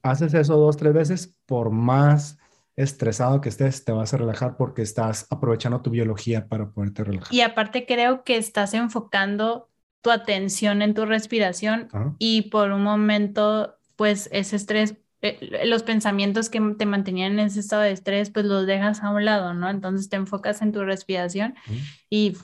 Haces 0.03 0.35
eso 0.35 0.59
dos, 0.59 0.77
tres 0.77 0.93
veces, 0.93 1.35
por 1.47 1.71
más 1.71 2.39
estresado 2.77 3.41
que 3.41 3.49
estés, 3.49 3.85
te 3.85 3.93
vas 3.93 4.15
a 4.15 4.17
relajar 4.17 4.57
porque 4.57 4.83
estás 4.83 5.27
aprovechando 5.31 5.83
tu 5.83 5.91
biología 5.91 6.49
para 6.49 6.71
poderte 6.71 7.05
relajar. 7.05 7.33
Y 7.33 7.41
aparte 7.41 7.87
creo 7.87 8.25
que 8.25 8.37
estás 8.37 8.75
enfocando 8.75 9.69
tu 10.01 10.11
atención 10.11 10.83
en 10.83 10.95
tu 10.95 11.07
respiración 11.07 11.89
y 12.19 12.43
por 12.51 12.73
un 12.73 12.83
momento, 12.83 13.77
pues 13.97 14.29
ese 14.33 14.57
estrés, 14.57 14.97
eh, 15.21 15.63
los 15.65 15.85
pensamientos 15.85 16.51
que 16.51 16.61
te 16.77 16.87
mantenían 16.87 17.33
en 17.33 17.47
ese 17.47 17.61
estado 17.61 17.83
de 17.83 17.93
estrés, 17.93 18.31
pues 18.31 18.45
los 18.47 18.67
dejas 18.67 19.03
a 19.03 19.11
un 19.11 19.25
lado, 19.25 19.55
¿no? 19.55 19.71
Entonces 19.71 20.09
te 20.09 20.17
enfocas 20.17 20.61
en 20.63 20.73
tu 20.73 20.85
respiración 20.85 21.55
y... 22.11 22.37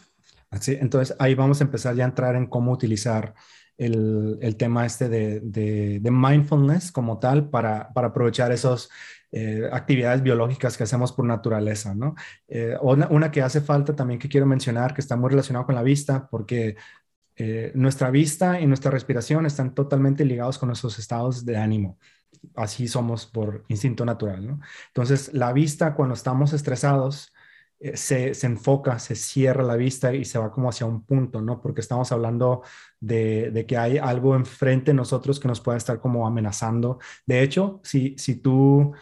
Así, 0.51 0.79
entonces 0.81 1.15
ahí 1.19 1.35
vamos 1.35 1.61
a 1.61 1.65
empezar 1.65 1.95
ya 1.95 2.05
a 2.05 2.09
entrar 2.09 2.35
en 2.35 2.47
cómo 2.47 2.73
utilizar 2.73 3.35
el, 3.77 4.39
el 4.41 4.57
tema 4.57 4.87
este 4.87 5.09
de, 5.09 5.41
de, 5.41 6.01
de, 6.01 6.11
mindfulness 6.11 6.91
como 6.91 7.19
tal 7.19 7.49
para, 7.49 7.93
para 7.93 8.09
aprovechar 8.09 8.51
esos 8.51 8.91
eh, 9.31 9.69
actividades 9.71 10.23
biológicas 10.23 10.79
que 10.79 10.85
hacemos 10.85 11.13
por 11.13 11.27
naturaleza, 11.27 11.95
¿no? 11.95 12.15
Eh, 12.49 12.77
una, 12.81 13.31
que 13.31 13.43
hace 13.43 13.61
falta 13.61 13.95
también 13.95 14.19
que 14.19 14.29
quiero 14.29 14.47
mencionar, 14.47 14.95
que 14.95 15.03
está 15.03 15.17
muy 15.17 15.29
relacionado 15.29 15.67
con 15.67 15.75
la 15.75 15.83
vista, 15.83 16.27
porque 16.31 16.77
eh, 17.37 17.71
nuestra 17.75 18.11
vista 18.11 18.59
y 18.59 18.67
nuestra 18.67 18.91
respiración 18.91 19.45
están 19.45 19.75
totalmente 19.75 20.25
ligados 20.25 20.57
con 20.57 20.69
nuestros 20.69 20.99
estados 20.99 21.45
de 21.45 21.59
ánimo. 21.59 21.99
Así 22.55 22.89
somos 22.89 23.27
por 23.27 23.65
instinto 23.69 24.05
natural, 24.07 24.47
¿no? 24.47 24.61
Entonces, 24.89 25.31
la 25.35 25.53
vista 25.53 25.95
cuando 25.95 26.15
estamos 26.15 26.55
estresados, 26.55 27.33
se, 27.95 28.35
se, 28.35 28.47
enfoca, 28.47 28.99
se 28.99 29.15
cierra 29.15 29.63
la 29.63 29.77
vista 29.77 30.13
y 30.13 30.25
se 30.25 30.39
va 30.39 30.51
como 30.51 30.69
hacia 30.69 30.87
un 30.87 31.05
punto, 31.05 31.41
¿no? 31.41 31.61
Porque 31.61 31.81
estamos 31.81 32.11
hablando 32.13 32.63
de, 32.99 33.51
de, 33.53 33.67
que 33.67 33.77
hay 33.77 33.99
algo 33.99 34.35
enfrente 34.35 34.91
de 34.91 34.95
nosotros 34.97 35.39
que 35.39 35.47
nos 35.49 35.61
puede 35.61 35.79
estar 35.79 36.01
como 36.01 36.27
amenazando. 36.27 36.99
De 37.25 37.43
hecho, 37.43 37.81
si, 37.85 38.17
si 38.19 38.37
tú 38.37 38.95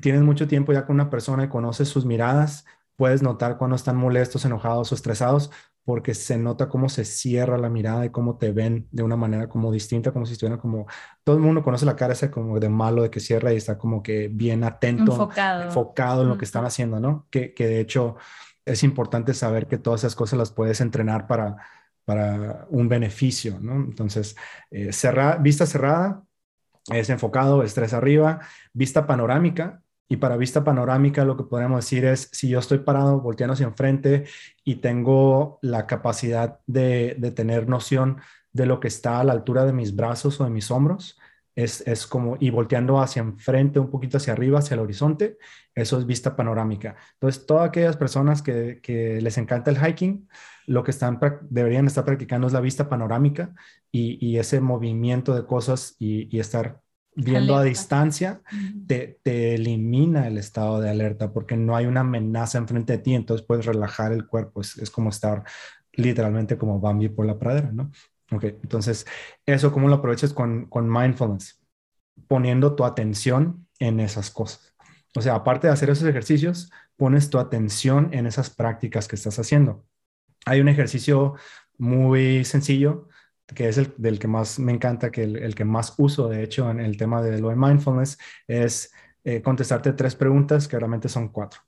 tienes 0.00 0.22
mucho 0.22 0.48
tiempo 0.48 0.72
ya 0.72 0.86
con 0.86 0.94
una 0.94 1.10
persona 1.10 1.44
y 1.44 1.48
conoces 1.48 1.88
sus 1.88 2.04
miradas, 2.04 2.64
puedes 2.96 3.22
notar 3.22 3.58
cuando 3.58 3.76
están 3.76 3.96
molestos, 3.96 4.44
enojados 4.44 4.92
o 4.92 4.94
estresados, 4.94 5.50
porque 5.84 6.14
se 6.14 6.36
nota 6.36 6.68
cómo 6.68 6.88
se 6.88 7.04
cierra 7.04 7.58
la 7.58 7.68
mirada 7.68 8.04
y 8.04 8.10
cómo 8.10 8.38
te 8.38 8.50
ven 8.50 8.88
de 8.90 9.04
una 9.04 9.16
manera 9.16 9.48
como 9.48 9.70
distinta, 9.70 10.12
como 10.12 10.26
si 10.26 10.32
estuvieran 10.32 10.58
como, 10.58 10.86
todo 11.22 11.36
el 11.36 11.42
mundo 11.42 11.62
conoce 11.62 11.86
la 11.86 11.94
cara 11.94 12.12
esa 12.12 12.30
como 12.30 12.58
de 12.58 12.68
malo, 12.68 13.02
de 13.02 13.10
que 13.10 13.20
cierra 13.20 13.52
y 13.52 13.56
está 13.56 13.78
como 13.78 14.02
que 14.02 14.28
bien 14.28 14.64
atento, 14.64 15.12
enfocado, 15.12 15.62
enfocado 15.62 16.22
en 16.22 16.28
lo 16.28 16.38
que 16.38 16.44
están 16.44 16.64
haciendo, 16.64 16.98
¿no? 16.98 17.28
Que, 17.30 17.54
que 17.54 17.68
de 17.68 17.80
hecho 17.80 18.16
es 18.64 18.82
importante 18.82 19.32
saber 19.32 19.68
que 19.68 19.78
todas 19.78 20.00
esas 20.00 20.16
cosas 20.16 20.38
las 20.38 20.50
puedes 20.50 20.80
entrenar 20.80 21.28
para, 21.28 21.56
para 22.04 22.66
un 22.68 22.88
beneficio, 22.88 23.58
¿no? 23.60 23.74
Entonces, 23.76 24.36
eh, 24.70 24.90
vista 25.40 25.66
cerrada, 25.66 26.24
es 26.92 27.10
enfocado, 27.10 27.62
estrés 27.62 27.92
arriba, 27.92 28.40
vista 28.72 29.06
panorámica, 29.06 29.82
y 30.08 30.16
para 30.18 30.36
vista 30.36 30.62
panorámica, 30.62 31.24
lo 31.24 31.36
que 31.36 31.44
podemos 31.44 31.84
decir 31.84 32.04
es, 32.04 32.28
si 32.32 32.48
yo 32.48 32.60
estoy 32.60 32.78
parado, 32.78 33.20
volteando 33.20 33.54
hacia 33.54 33.66
enfrente 33.66 34.24
y 34.64 34.76
tengo 34.76 35.58
la 35.62 35.86
capacidad 35.86 36.60
de, 36.66 37.16
de, 37.18 37.32
tener 37.32 37.68
noción 37.68 38.18
de 38.52 38.66
lo 38.66 38.78
que 38.78 38.88
está 38.88 39.20
a 39.20 39.24
la 39.24 39.32
altura 39.32 39.64
de 39.64 39.72
mis 39.72 39.96
brazos 39.96 40.40
o 40.40 40.44
de 40.44 40.50
mis 40.50 40.70
hombros, 40.70 41.18
es, 41.56 41.80
es, 41.86 42.06
como, 42.06 42.36
y 42.38 42.50
volteando 42.50 43.00
hacia 43.00 43.20
enfrente, 43.20 43.80
un 43.80 43.90
poquito 43.90 44.18
hacia 44.18 44.34
arriba, 44.34 44.58
hacia 44.58 44.74
el 44.74 44.80
horizonte, 44.80 45.38
eso 45.74 45.98
es 45.98 46.06
vista 46.06 46.36
panorámica. 46.36 46.96
Entonces, 47.14 47.46
todas 47.46 47.68
aquellas 47.68 47.96
personas 47.96 48.42
que, 48.42 48.80
que 48.82 49.20
les 49.20 49.38
encanta 49.38 49.70
el 49.70 49.78
hiking, 49.78 50.28
lo 50.66 50.84
que 50.84 50.90
están, 50.90 51.18
deberían 51.48 51.86
estar 51.86 52.04
practicando 52.04 52.46
es 52.46 52.52
la 52.52 52.60
vista 52.60 52.88
panorámica 52.88 53.54
y, 53.90 54.24
y 54.24 54.38
ese 54.38 54.60
movimiento 54.60 55.34
de 55.34 55.46
cosas 55.46 55.96
y, 55.98 56.28
y 56.34 56.40
estar 56.40 56.80
viendo 57.16 57.56
a 57.56 57.62
distancia, 57.62 58.42
te, 58.86 59.18
te, 59.22 59.54
elimina 59.54 60.28
el 60.28 60.38
estado 60.38 60.80
de 60.80 60.90
alerta 60.90 61.32
porque 61.32 61.56
no 61.56 61.74
hay 61.74 61.86
una 61.86 62.00
amenaza 62.00 62.58
enfrente 62.58 62.92
de 62.92 62.98
ti, 62.98 63.14
entonces 63.14 63.44
puedes 63.44 63.64
relajar 63.64 64.12
el 64.12 64.26
cuerpo, 64.26 64.60
es, 64.60 64.76
es 64.76 64.90
como 64.90 65.08
estar 65.08 65.42
literalmente 65.94 66.58
como 66.58 66.78
Bambi 66.78 67.08
por 67.08 67.26
la 67.26 67.38
pradera, 67.38 67.72
¿no? 67.72 67.90
Ok, 68.32 68.44
entonces 68.44 69.06
eso 69.46 69.72
cómo 69.72 69.88
lo 69.88 69.96
aprovechas 69.96 70.32
con, 70.32 70.66
con 70.66 70.90
mindfulness, 70.90 71.60
poniendo 72.28 72.74
tu 72.74 72.84
atención 72.84 73.66
en 73.78 74.00
esas 74.00 74.30
cosas. 74.30 74.74
O 75.16 75.22
sea, 75.22 75.36
aparte 75.36 75.66
de 75.66 75.72
hacer 75.72 75.88
esos 75.88 76.06
ejercicios, 76.06 76.70
pones 76.96 77.30
tu 77.30 77.38
atención 77.38 78.10
en 78.12 78.26
esas 78.26 78.50
prácticas 78.50 79.08
que 79.08 79.16
estás 79.16 79.38
haciendo. 79.38 79.86
Hay 80.44 80.60
un 80.60 80.68
ejercicio 80.68 81.34
muy 81.78 82.44
sencillo 82.44 83.08
que 83.54 83.68
es 83.68 83.78
el 83.78 83.94
del 83.96 84.18
que 84.18 84.28
más 84.28 84.58
me 84.58 84.72
encanta, 84.72 85.10
que 85.10 85.22
el, 85.22 85.54
que 85.54 85.64
más 85.64 85.94
uso, 85.98 86.28
de 86.28 86.42
hecho, 86.42 86.70
en 86.70 86.80
el 86.80 86.96
tema 86.96 87.22
de 87.22 87.38
lo 87.38 87.50
de 87.50 87.56
mindfulness, 87.56 88.18
es 88.46 88.92
eh, 89.24 89.40
contestarte 89.42 89.92
tres 89.92 90.16
preguntas, 90.16 90.66
que 90.66 90.78
realmente 90.78 91.08
son 91.08 91.28
cuatro. 91.28 91.60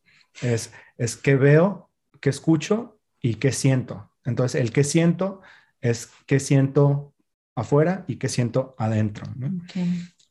Es, 0.42 0.72
es 0.96 1.16
qué 1.16 1.36
veo, 1.36 1.90
qué 2.20 2.30
escucho 2.30 3.00
y 3.20 3.34
qué 3.34 3.52
siento. 3.52 4.12
Entonces, 4.24 4.60
el 4.60 4.72
qué 4.72 4.84
siento 4.84 5.40
es 5.80 6.10
qué 6.26 6.40
siento 6.40 7.14
afuera 7.54 8.04
y 8.08 8.16
qué 8.16 8.28
siento 8.28 8.74
adentro. 8.78 9.26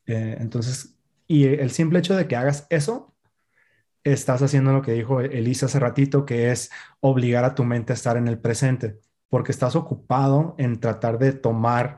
Eh, 0.06 0.38
entonces, 0.40 0.96
y 1.28 1.46
el 1.46 1.72
simple 1.72 2.00
hecho 2.00 2.16
de 2.16 2.28
que 2.28 2.36
hagas 2.36 2.68
eso, 2.70 3.16
estás 4.04 4.42
haciendo 4.42 4.72
lo 4.72 4.82
que 4.82 4.94
dijo 4.94 5.22
Elisa 5.22 5.66
hace 5.66 5.80
ratito, 5.80 6.26
que 6.26 6.52
es 6.52 6.72
obligar 7.00 7.44
a 7.44 7.56
tu 7.56 7.64
mente 7.64 7.94
a 7.94 7.96
estar 7.96 8.18
en 8.18 8.28
el 8.28 8.40
presente 8.40 9.00
porque 9.30 9.52
estás 9.52 9.76
ocupado 9.76 10.56
en 10.58 10.80
tratar 10.80 11.18
de 11.20 11.34
tomar 11.34 11.98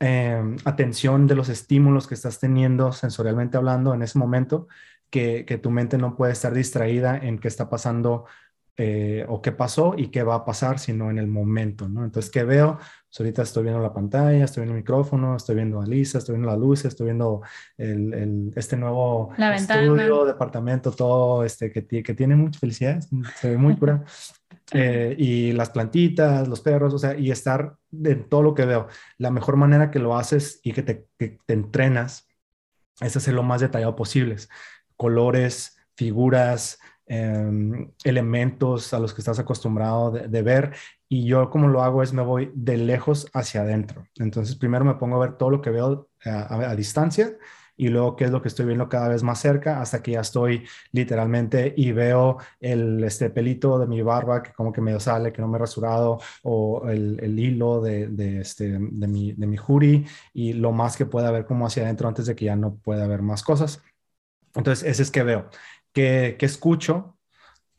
em, 0.00 0.56
atención 0.64 1.26
de 1.26 1.34
los 1.34 1.48
estímulos 1.48 2.06
que 2.06 2.14
estás 2.14 2.38
teniendo 2.38 2.92
sensorialmente 2.92 3.56
hablando 3.56 3.94
en 3.94 4.02
ese 4.02 4.18
momento, 4.18 4.68
que, 5.10 5.60
tu 5.62 5.70
mente 5.70 5.98
no 5.98 6.16
puede 6.16 6.32
estar 6.32 6.52
distraída 6.52 7.16
en 7.16 7.38
qué 7.38 7.48
está 7.48 7.70
pasando 7.70 8.26
eh, 8.76 9.24
o 9.28 9.40
qué 9.40 9.52
pasó 9.52 9.94
y 9.96 10.08
qué 10.08 10.22
va 10.22 10.34
a 10.34 10.44
pasar, 10.44 10.78
sino 10.78 11.10
en 11.10 11.18
el 11.18 11.28
momento, 11.28 11.88
¿no? 11.88 12.04
Entonces, 12.04 12.30
¿qué 12.30 12.44
veo? 12.44 12.76
Pues 12.76 13.20
ahorita 13.20 13.42
estoy 13.42 13.62
viendo 13.62 13.80
la 13.80 13.94
pantalla, 13.94 14.44
estoy 14.44 14.62
viendo 14.62 14.74
el 14.74 14.82
micrófono, 14.82 15.36
estoy 15.36 15.54
viendo 15.54 15.80
a 15.80 15.86
Lisa, 15.86 16.18
estoy 16.18 16.34
viendo 16.34 16.50
la 16.50 16.58
luz, 16.58 16.84
estoy 16.84 17.06
viendo 17.06 17.40
el, 17.78 18.52
este 18.54 18.76
nuevo 18.76 19.32
estudio, 19.38 20.26
departamento, 20.26 20.90
todo 20.90 21.44
este 21.44 21.72
que, 21.72 21.86
que 21.86 22.14
tiene 22.14 22.36
mucha 22.36 22.60
felicidad, 22.60 23.00
se 23.40 23.50
ve 23.50 23.56
muy 23.56 23.76
pura. 23.76 24.04
Eh, 24.72 25.14
y 25.18 25.52
las 25.52 25.70
plantitas, 25.70 26.48
los 26.48 26.60
perros, 26.60 26.92
o 26.92 26.98
sea, 26.98 27.16
y 27.16 27.30
estar 27.30 27.76
en 27.92 28.28
todo 28.28 28.42
lo 28.42 28.54
que 28.54 28.66
veo. 28.66 28.88
La 29.18 29.30
mejor 29.30 29.56
manera 29.56 29.90
que 29.90 30.00
lo 30.00 30.16
haces 30.16 30.60
y 30.62 30.72
que 30.72 30.82
te, 30.82 31.08
te 31.18 31.52
entrenas 31.52 32.28
es 33.00 33.16
hacer 33.16 33.34
lo 33.34 33.42
más 33.42 33.60
detallado 33.60 33.94
posibles. 33.96 34.48
Colores, 34.96 35.76
figuras, 35.96 36.78
em, 37.06 37.92
elementos 38.04 38.92
a 38.92 38.98
los 38.98 39.14
que 39.14 39.20
estás 39.20 39.38
acostumbrado 39.38 40.10
de, 40.10 40.42
ver. 40.42 40.74
Y 41.08 41.26
yo 41.26 41.50
como 41.50 41.68
lo 41.68 41.82
hago 41.82 42.02
es 42.02 42.12
me 42.12 42.22
voy 42.22 42.50
de 42.54 42.76
lejos 42.76 43.28
hacia 43.32 43.62
adentro. 43.62 44.08
Entonces 44.16 44.56
primero 44.56 44.84
me 44.84 44.94
pongo 44.94 45.16
a 45.16 45.26
ver 45.26 45.36
todo 45.36 45.50
lo 45.50 45.60
que 45.62 45.70
veo 45.70 46.08
a 46.24 46.74
distancia 46.74 47.36
y 47.76 47.88
luego 47.88 48.16
qué 48.16 48.24
es 48.24 48.30
lo 48.30 48.40
que 48.42 48.48
estoy 48.48 48.66
viendo 48.66 48.88
cada 48.88 49.08
vez 49.08 49.22
más 49.22 49.40
cerca 49.40 49.80
hasta 49.80 50.02
que 50.02 50.12
ya 50.12 50.20
estoy 50.20 50.66
literalmente 50.92 51.74
y 51.76 51.92
veo 51.92 52.38
el 52.60 53.02
este 53.04 53.30
pelito 53.30 53.78
de 53.78 53.86
mi 53.86 54.02
barba 54.02 54.42
que 54.42 54.52
como 54.52 54.72
que 54.72 54.80
medio 54.80 55.00
sale, 55.00 55.32
que 55.32 55.42
no 55.42 55.48
me 55.48 55.56
he 55.56 55.60
rasurado 55.60 56.18
o 56.42 56.88
el, 56.88 57.18
el 57.22 57.38
hilo 57.38 57.80
de, 57.80 58.08
de, 58.08 58.40
este, 58.40 58.78
de, 58.78 59.06
mi, 59.08 59.32
de 59.32 59.46
mi 59.46 59.56
jury 59.56 60.06
y 60.32 60.52
lo 60.54 60.72
más 60.72 60.96
que 60.96 61.06
pueda 61.06 61.30
ver 61.30 61.46
como 61.46 61.66
hacia 61.66 61.84
adentro 61.84 62.08
antes 62.08 62.26
de 62.26 62.34
que 62.36 62.46
ya 62.46 62.56
no 62.56 62.76
pueda 62.76 63.06
ver 63.06 63.22
más 63.22 63.42
cosas. 63.42 63.82
Entonces, 64.54 64.88
ese 64.88 65.02
es 65.02 65.10
que 65.10 65.22
veo. 65.22 65.48
que, 65.92 66.36
que 66.38 66.46
escucho? 66.46 67.15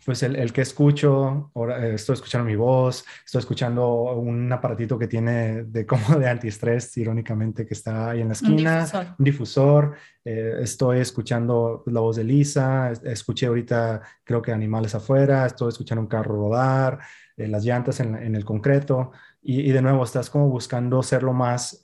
Pues 0.07 0.23
el, 0.23 0.37
el 0.37 0.53
que 0.53 0.61
escucho, 0.61 1.51
eh, 1.53 1.91
estoy 1.95 2.13
escuchando 2.13 2.45
mi 2.47 2.55
voz, 2.55 3.03
estoy 3.25 3.39
escuchando 3.39 3.91
un 4.13 4.49
aparatito 4.53 4.97
que 4.97 5.05
tiene 5.09 5.63
de 5.65 5.85
como 5.85 6.17
de 6.17 6.29
antiestrés, 6.29 6.95
irónicamente, 6.95 7.65
que 7.65 7.73
está 7.73 8.11
ahí 8.11 8.21
en 8.21 8.27
la 8.27 8.33
esquina, 8.33 8.75
Un 8.77 8.85
difusor. 8.85 9.05
un 9.19 9.25
difusor, 9.25 9.95
eh, 10.23 10.53
estoy 10.61 10.99
escuchando 10.99 11.83
la 11.87 11.99
voz 11.99 12.15
de 12.15 12.23
Lisa, 12.23 12.89
es- 12.91 13.03
escuché 13.03 13.47
ahorita 13.47 14.01
creo 14.23 14.41
que 14.41 14.53
animales 14.53 14.95
afuera, 14.95 15.45
estoy 15.45 15.67
escuchando 15.67 16.01
un 16.03 16.07
carro 16.07 16.37
rodar, 16.37 16.99
eh, 17.35 17.49
las 17.49 17.65
llantas 17.65 17.99
en, 17.99 18.13
la- 18.13 18.23
en 18.23 18.33
el 18.33 18.45
concreto, 18.45 19.11
y, 19.41 19.59
y 19.59 19.71
de 19.73 19.81
nuevo 19.81 20.05
estás 20.05 20.29
como 20.29 20.47
buscando 20.47 21.03
ser 21.03 21.21
lo 21.21 21.33
más, 21.33 21.83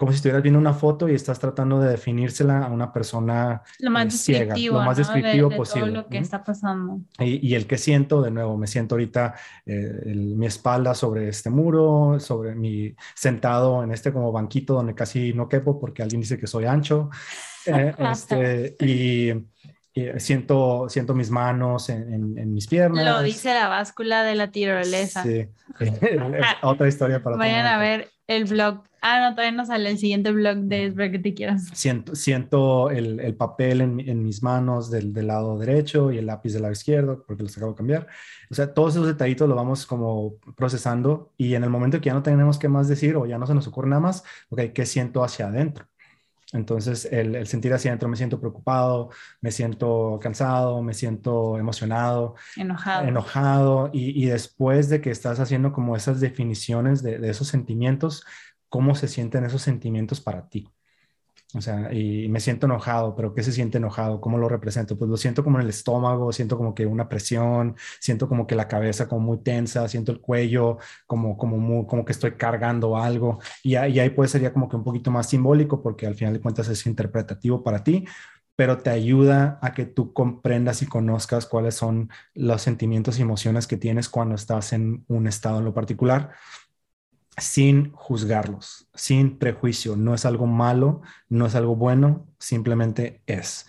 como 0.00 0.12
si 0.12 0.16
estuvieras 0.16 0.42
viendo 0.42 0.58
una 0.58 0.72
foto 0.74 1.08
y 1.08 1.14
estás 1.14 1.38
tratando 1.38 1.78
de 1.80 1.90
definírsela 1.90 2.64
a 2.66 2.70
una 2.70 2.92
persona 2.92 3.62
Lo 3.78 3.90
más 3.90 4.14
eh, 4.14 4.18
ciega, 4.18 4.56
lo 4.68 4.80
más 4.80 4.96
¿no? 4.96 4.96
descriptivo 4.98 5.48
de, 5.48 5.56
de 5.56 5.56
posible. 5.58 5.90
todo 5.90 6.02
lo 6.02 6.08
que 6.08 6.18
está 6.18 6.42
pasando. 6.44 7.00
Y, 7.18 7.48
y 7.50 7.54
el 7.54 7.66
que 7.66 7.76
siento, 7.76 8.22
de 8.22 8.30
nuevo, 8.30 8.56
me 8.56 8.66
siento 8.66 8.94
ahorita 8.94 9.34
eh, 9.66 10.00
el- 10.06 10.36
mi 10.36 10.46
espalda 10.46 10.94
sobre 10.94 11.28
este 11.28 11.50
muro, 11.50 12.18
sobre 12.18 12.54
mi 12.54 12.94
sentado 13.14 13.82
en 13.84 13.92
este 13.92 14.12
como 14.12 14.32
banquito 14.32 14.74
donde 14.74 14.94
casi 14.94 15.34
no 15.34 15.48
quepo 15.48 15.78
porque 15.78 16.02
alguien 16.02 16.22
dice 16.22 16.38
que 16.38 16.46
soy 16.46 16.64
ancho. 16.66 17.10
Eh, 17.66 17.94
este, 17.98 18.76
y 18.80 19.32
siento, 20.18 20.88
siento 20.88 21.14
mis 21.14 21.30
manos 21.30 21.88
en, 21.88 22.12
en- 22.12 22.38
en 22.38 22.54
mis 22.54 22.66
piernas. 22.66 23.04
Lo 23.04 23.22
dice 23.22 23.52
la 23.54 23.68
báscula 23.68 24.22
de 24.24 24.34
la 24.34 24.50
tirolesa. 24.50 25.22
Sí. 25.22 25.46
Otra 26.62 26.88
historia 26.88 27.22
para 27.22 27.36
Vayan 27.36 27.66
a 27.66 27.74
momento. 27.76 27.80
ver 28.02 28.08
el 28.26 28.44
blog. 28.44 28.82
Ah, 29.02 29.18
no, 29.20 29.34
todavía 29.34 29.56
no 29.56 29.64
sale 29.64 29.88
el 29.88 29.96
siguiente 29.98 30.30
blog 30.30 30.58
de 30.58 30.86
Espero 30.86 31.10
que 31.10 31.18
te 31.18 31.32
quieras. 31.32 31.68
Siento, 31.72 32.14
siento 32.14 32.90
el, 32.90 33.18
el 33.20 33.34
papel 33.34 33.80
en, 33.80 33.98
en 34.00 34.22
mis 34.22 34.42
manos 34.42 34.90
del, 34.90 35.14
del 35.14 35.26
lado 35.28 35.58
derecho 35.58 36.12
y 36.12 36.18
el 36.18 36.26
lápiz 36.26 36.52
del 36.52 36.62
lado 36.62 36.72
izquierdo, 36.72 37.24
porque 37.26 37.42
los 37.42 37.56
acabo 37.56 37.72
de 37.72 37.78
cambiar. 37.78 38.06
O 38.50 38.54
sea, 38.54 38.74
todos 38.74 38.94
esos 38.94 39.06
detallitos 39.06 39.48
lo 39.48 39.54
vamos 39.54 39.86
como 39.86 40.34
procesando 40.54 41.32
y 41.38 41.54
en 41.54 41.64
el 41.64 41.70
momento 41.70 41.98
que 41.98 42.06
ya 42.10 42.14
no 42.14 42.22
tenemos 42.22 42.58
qué 42.58 42.68
más 42.68 42.88
decir 42.88 43.16
o 43.16 43.24
ya 43.24 43.38
no 43.38 43.46
se 43.46 43.54
nos 43.54 43.66
ocurre 43.66 43.88
nada 43.88 44.00
más, 44.00 44.22
ok, 44.50 44.60
¿qué 44.74 44.84
siento 44.84 45.24
hacia 45.24 45.46
adentro? 45.48 45.86
Entonces, 46.52 47.04
el, 47.12 47.36
el 47.36 47.46
sentir 47.46 47.72
hacia 47.72 47.90
adentro, 47.92 48.08
me 48.08 48.16
siento 48.16 48.40
preocupado, 48.40 49.10
me 49.40 49.52
siento 49.52 50.18
cansado, 50.20 50.82
me 50.82 50.94
siento 50.94 51.58
emocionado, 51.58 52.34
Enojado. 52.56 53.06
enojado 53.08 53.90
y, 53.92 54.20
y 54.24 54.26
después 54.28 54.88
de 54.88 55.00
que 55.00 55.10
estás 55.10 55.38
haciendo 55.38 55.72
como 55.72 55.94
esas 55.94 56.20
definiciones 56.20 57.02
de, 57.02 57.18
de 57.18 57.30
esos 57.30 57.46
sentimientos, 57.48 58.24
¿cómo 58.68 58.94
se 58.94 59.06
sienten 59.08 59.44
esos 59.44 59.62
sentimientos 59.62 60.20
para 60.20 60.48
ti? 60.48 60.68
O 61.54 61.60
sea, 61.60 61.92
y 61.92 62.28
me 62.28 62.38
siento 62.38 62.66
enojado, 62.66 63.16
pero 63.16 63.34
¿qué 63.34 63.42
se 63.42 63.50
siente 63.52 63.78
enojado? 63.78 64.20
¿Cómo 64.20 64.38
lo 64.38 64.48
represento? 64.48 64.96
Pues 64.96 65.10
lo 65.10 65.16
siento 65.16 65.42
como 65.42 65.58
en 65.58 65.64
el 65.64 65.70
estómago, 65.70 66.32
siento 66.32 66.56
como 66.56 66.74
que 66.74 66.86
una 66.86 67.08
presión, 67.08 67.76
siento 67.98 68.28
como 68.28 68.46
que 68.46 68.54
la 68.54 68.68
cabeza 68.68 69.08
como 69.08 69.22
muy 69.26 69.38
tensa, 69.42 69.88
siento 69.88 70.12
el 70.12 70.20
cuello 70.20 70.78
como, 71.06 71.36
como, 71.36 71.56
muy- 71.58 71.86
como 71.86 72.04
que 72.04 72.12
estoy 72.12 72.32
cargando 72.36 72.96
algo. 72.96 73.40
Y, 73.64 73.74
ahí- 73.74 73.94
y 73.94 73.98
ahí 74.00 74.10
puede 74.10 74.28
ser 74.28 74.42
ya 74.42 74.52
como 74.52 74.68
que 74.68 74.76
un 74.76 74.84
poquito 74.84 75.10
más 75.10 75.28
simbólico 75.28 75.82
porque 75.82 76.06
al 76.06 76.14
final 76.14 76.34
de 76.34 76.40
cuentas 76.40 76.68
es 76.68 76.86
interpretativo 76.86 77.64
para 77.64 77.82
ti, 77.82 78.04
pero 78.56 78.78
te 78.78 78.90
ayuda 78.90 79.58
a 79.62 79.72
que 79.74 79.86
tú 79.86 80.12
comprendas 80.12 80.82
y 80.82 80.86
conozcas 80.86 81.46
cuáles 81.46 81.74
son 81.74 82.10
los 82.34 82.62
sentimientos 82.62 83.18
y 83.18 83.22
emociones 83.22 83.66
que 83.66 83.76
tienes 83.78 84.08
cuando 84.08 84.34
estás 84.34 84.72
en 84.72 85.04
un 85.08 85.26
estado 85.26 85.58
en 85.60 85.64
lo 85.64 85.74
particular 85.74 86.30
sin 87.36 87.92
juzgarlos, 87.92 88.88
sin 88.94 89.38
prejuicio. 89.38 89.96
No 89.96 90.14
es 90.14 90.24
algo 90.24 90.46
malo, 90.46 91.02
no 91.28 91.46
es 91.46 91.54
algo 91.54 91.76
bueno, 91.76 92.26
simplemente 92.38 93.22
es. 93.26 93.66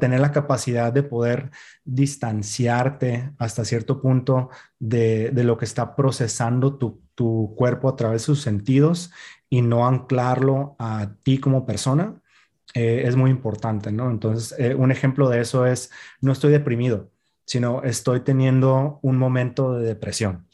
Tener 0.00 0.20
la 0.20 0.32
capacidad 0.32 0.92
de 0.92 1.02
poder 1.02 1.50
distanciarte 1.84 3.32
hasta 3.38 3.64
cierto 3.64 4.00
punto 4.00 4.50
de, 4.78 5.30
de 5.30 5.44
lo 5.44 5.58
que 5.58 5.64
está 5.64 5.94
procesando 5.94 6.76
tu, 6.76 7.00
cuerpo 7.56 7.88
a 7.88 7.94
través 7.94 8.22
de 8.22 8.26
sus 8.26 8.42
sentidos 8.42 9.12
y 9.48 9.62
no 9.62 9.86
anclarlo 9.86 10.74
a 10.80 11.12
ti 11.22 11.38
como 11.38 11.64
persona, 11.64 12.20
eh, 12.74 13.02
es 13.04 13.14
muy 13.14 13.30
importante, 13.30 13.92
¿no? 13.92 14.10
Entonces, 14.10 14.58
eh, 14.58 14.74
un 14.74 14.90
ejemplo 14.90 15.28
de 15.28 15.40
eso 15.40 15.64
es, 15.64 15.92
no 16.20 16.32
estoy 16.32 16.50
deprimido, 16.50 17.12
sino 17.44 17.84
estoy 17.84 18.20
teniendo 18.22 18.98
un 19.02 19.18
momento 19.18 19.74
de 19.74 19.86
depresión. 19.86 20.48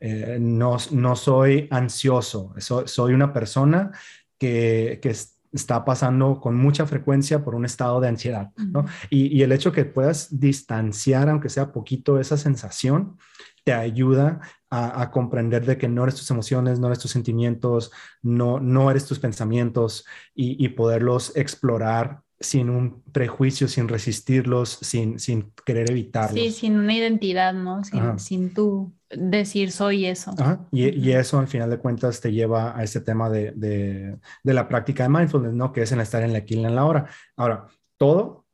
Eh, 0.00 0.38
no, 0.40 0.76
no 0.92 1.16
soy 1.16 1.66
ansioso, 1.70 2.54
so- 2.58 2.86
soy 2.86 3.14
una 3.14 3.32
persona 3.32 3.90
que, 4.38 4.98
que 5.02 5.10
es- 5.10 5.34
está 5.52 5.84
pasando 5.84 6.40
con 6.40 6.56
mucha 6.56 6.86
frecuencia 6.86 7.42
por 7.42 7.54
un 7.54 7.64
estado 7.64 8.00
de 8.00 8.08
ansiedad, 8.08 8.50
¿no? 8.56 8.84
Y, 9.10 9.26
y 9.36 9.42
el 9.42 9.50
hecho 9.52 9.72
que 9.72 9.86
puedas 9.86 10.38
distanciar, 10.38 11.28
aunque 11.30 11.48
sea 11.48 11.72
poquito, 11.72 12.20
esa 12.20 12.36
sensación, 12.36 13.16
te 13.64 13.72
ayuda 13.72 14.40
a, 14.70 15.02
a 15.02 15.10
comprender 15.10 15.64
de 15.64 15.78
que 15.78 15.88
no 15.88 16.02
eres 16.04 16.16
tus 16.16 16.30
emociones, 16.30 16.78
no 16.78 16.86
eres 16.88 16.98
tus 16.98 17.10
sentimientos, 17.10 17.90
no, 18.22 18.60
no 18.60 18.90
eres 18.90 19.06
tus 19.06 19.18
pensamientos 19.18 20.04
y, 20.34 20.62
y 20.64 20.68
poderlos 20.70 21.34
explorar 21.36 22.20
sin 22.40 22.70
un 22.70 23.02
prejuicio, 23.10 23.68
sin 23.68 23.88
resistirlos, 23.88 24.70
sin, 24.82 25.18
sin 25.18 25.52
querer 25.66 25.90
evitarlos. 25.90 26.34
Sí, 26.34 26.52
sin 26.52 26.76
una 26.78 26.94
identidad, 26.94 27.52
¿no? 27.54 27.82
Sin, 27.84 28.18
sin 28.18 28.54
tú 28.54 28.92
decir 29.10 29.72
soy 29.72 30.06
eso. 30.06 30.34
Ajá, 30.38 30.66
Y, 30.70 31.10
eso 31.12 31.38
al 31.38 31.48
final 31.48 31.70
de 31.70 31.78
cuentas 31.78 32.20
te 32.20 32.32
lleva 32.32 32.76
a 32.78 32.82
este 32.84 33.00
tema 33.00 33.30
de, 33.30 33.52
de- 33.52 34.18
de 34.42 34.54
la 34.54 34.68
práctica 34.68 35.02
de 35.04 35.08
mindfulness, 35.08 35.52
¿no? 35.54 35.72
Que 35.72 35.82
es 35.82 35.92
en 35.92 36.00
estar 36.00 36.22
en 36.22 36.32
la 36.32 36.40
aquí 36.40 36.54
y 36.56 36.64
en 36.64 36.74
la 36.74 36.84
hora. 36.84 37.08
Ahora, 37.36 37.66
todo, 37.96 38.44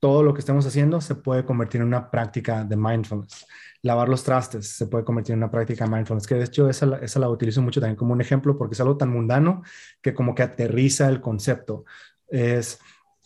todo 0.00 0.22
lo 0.22 0.32
que 0.34 0.40
estemos 0.40 0.64
haciendo 0.66 1.00
se 1.00 1.14
puede 1.16 1.44
convertir 1.44 1.80
en 1.80 1.88
una 1.88 2.10
práctica 2.10 2.64
de 2.64 2.76
mindfulness. 2.76 3.46
Lavar 3.82 4.08
los 4.08 4.24
trastes 4.24 4.68
se 4.68 4.86
puede 4.86 5.04
convertir 5.04 5.34
en 5.34 5.38
una 5.40 5.50
práctica 5.50 5.84
de 5.84 5.90
mindfulness, 5.90 6.26
que 6.26 6.34
de 6.36 6.44
hecho 6.44 6.68
esa, 6.68 6.86
la- 6.86 6.98
esa 6.98 7.20
la 7.20 7.28
utilizo 7.28 7.62
mucho 7.62 7.80
también 7.80 7.96
como 7.96 8.12
un 8.12 8.20
ejemplo 8.20 8.56
porque 8.58 8.74
es 8.74 8.80
algo 8.80 8.96
tan 8.96 9.10
mundano 9.10 9.62
que 10.02 10.14
como 10.14 10.34
que 10.34 10.42
aterriza 10.42 11.08
el 11.08 11.20
concepto. 11.20 11.84
Es, 12.28 12.78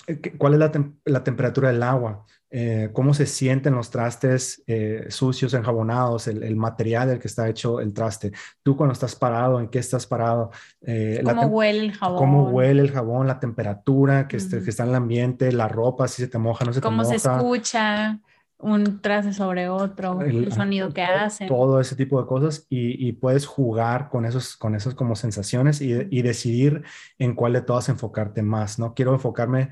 eh, 0.06 0.20
¿qué- 0.20 0.36
¿cuál 0.36 0.54
es 0.54 0.58
la, 0.58 0.72
tem- 0.72 0.96
la 1.04 1.22
temperatura 1.24 1.70
del 1.70 1.82
agua? 1.82 2.24
Eh, 2.54 2.90
¿Cómo 2.92 3.14
se 3.14 3.24
sienten 3.24 3.74
los 3.74 3.90
trastes 3.90 4.62
eh, 4.66 5.06
sucios, 5.08 5.54
enjabonados, 5.54 6.28
el, 6.28 6.42
el 6.42 6.54
material 6.54 7.08
del 7.08 7.18
que 7.18 7.28
está 7.28 7.48
hecho 7.48 7.80
el 7.80 7.94
traste? 7.94 8.30
Tú 8.62 8.76
cuando 8.76 8.92
estás 8.92 9.16
parado, 9.16 9.58
¿en 9.58 9.68
qué 9.68 9.78
estás 9.78 10.06
parado? 10.06 10.50
Eh, 10.82 11.22
¿Cómo 11.24 11.46
huele 11.46 11.80
el 11.86 11.92
jabón? 11.92 12.18
cómo 12.18 12.50
huele 12.50 12.82
el 12.82 12.90
jabón, 12.90 13.26
la 13.26 13.40
temperatura 13.40 14.28
que, 14.28 14.36
esté- 14.36 14.56
Ujú. 14.56 14.64
que 14.64 14.70
está 14.70 14.82
en 14.82 14.90
el 14.90 14.96
ambiente, 14.96 15.50
la 15.50 15.66
ropa, 15.66 16.06
si 16.08 16.20
se 16.20 16.28
te 16.28 16.36
moja, 16.36 16.66
no 16.66 16.74
se 16.74 16.80
te 16.80 16.86
¿Cómo 16.86 17.04
se 17.04 17.14
moja. 17.14 17.36
escucha 17.38 18.20
un 18.58 19.00
traste 19.00 19.32
sobre 19.32 19.68
otro? 19.70 20.20
El, 20.20 20.44
el- 20.44 20.52
sonido 20.52 20.92
que 20.92 21.06
todo- 21.06 21.16
hacen. 21.16 21.48
Todo 21.48 21.80
ese 21.80 21.96
tipo 21.96 22.20
de 22.20 22.26
cosas 22.28 22.66
y, 22.68 23.08
y 23.08 23.12
puedes 23.12 23.46
jugar 23.46 24.10
con 24.10 24.26
esos, 24.26 24.56
con 24.58 24.74
esos 24.74 24.94
como 24.94 25.16
sensaciones 25.16 25.80
y, 25.80 25.94
y 26.10 26.20
decidir 26.22 26.82
en 27.18 27.34
cuál 27.34 27.54
de 27.54 27.62
todas 27.62 27.88
enfocarte 27.88 28.42
más, 28.42 28.78
¿no? 28.78 28.92
Quiero 28.94 29.14
enfocarme 29.14 29.70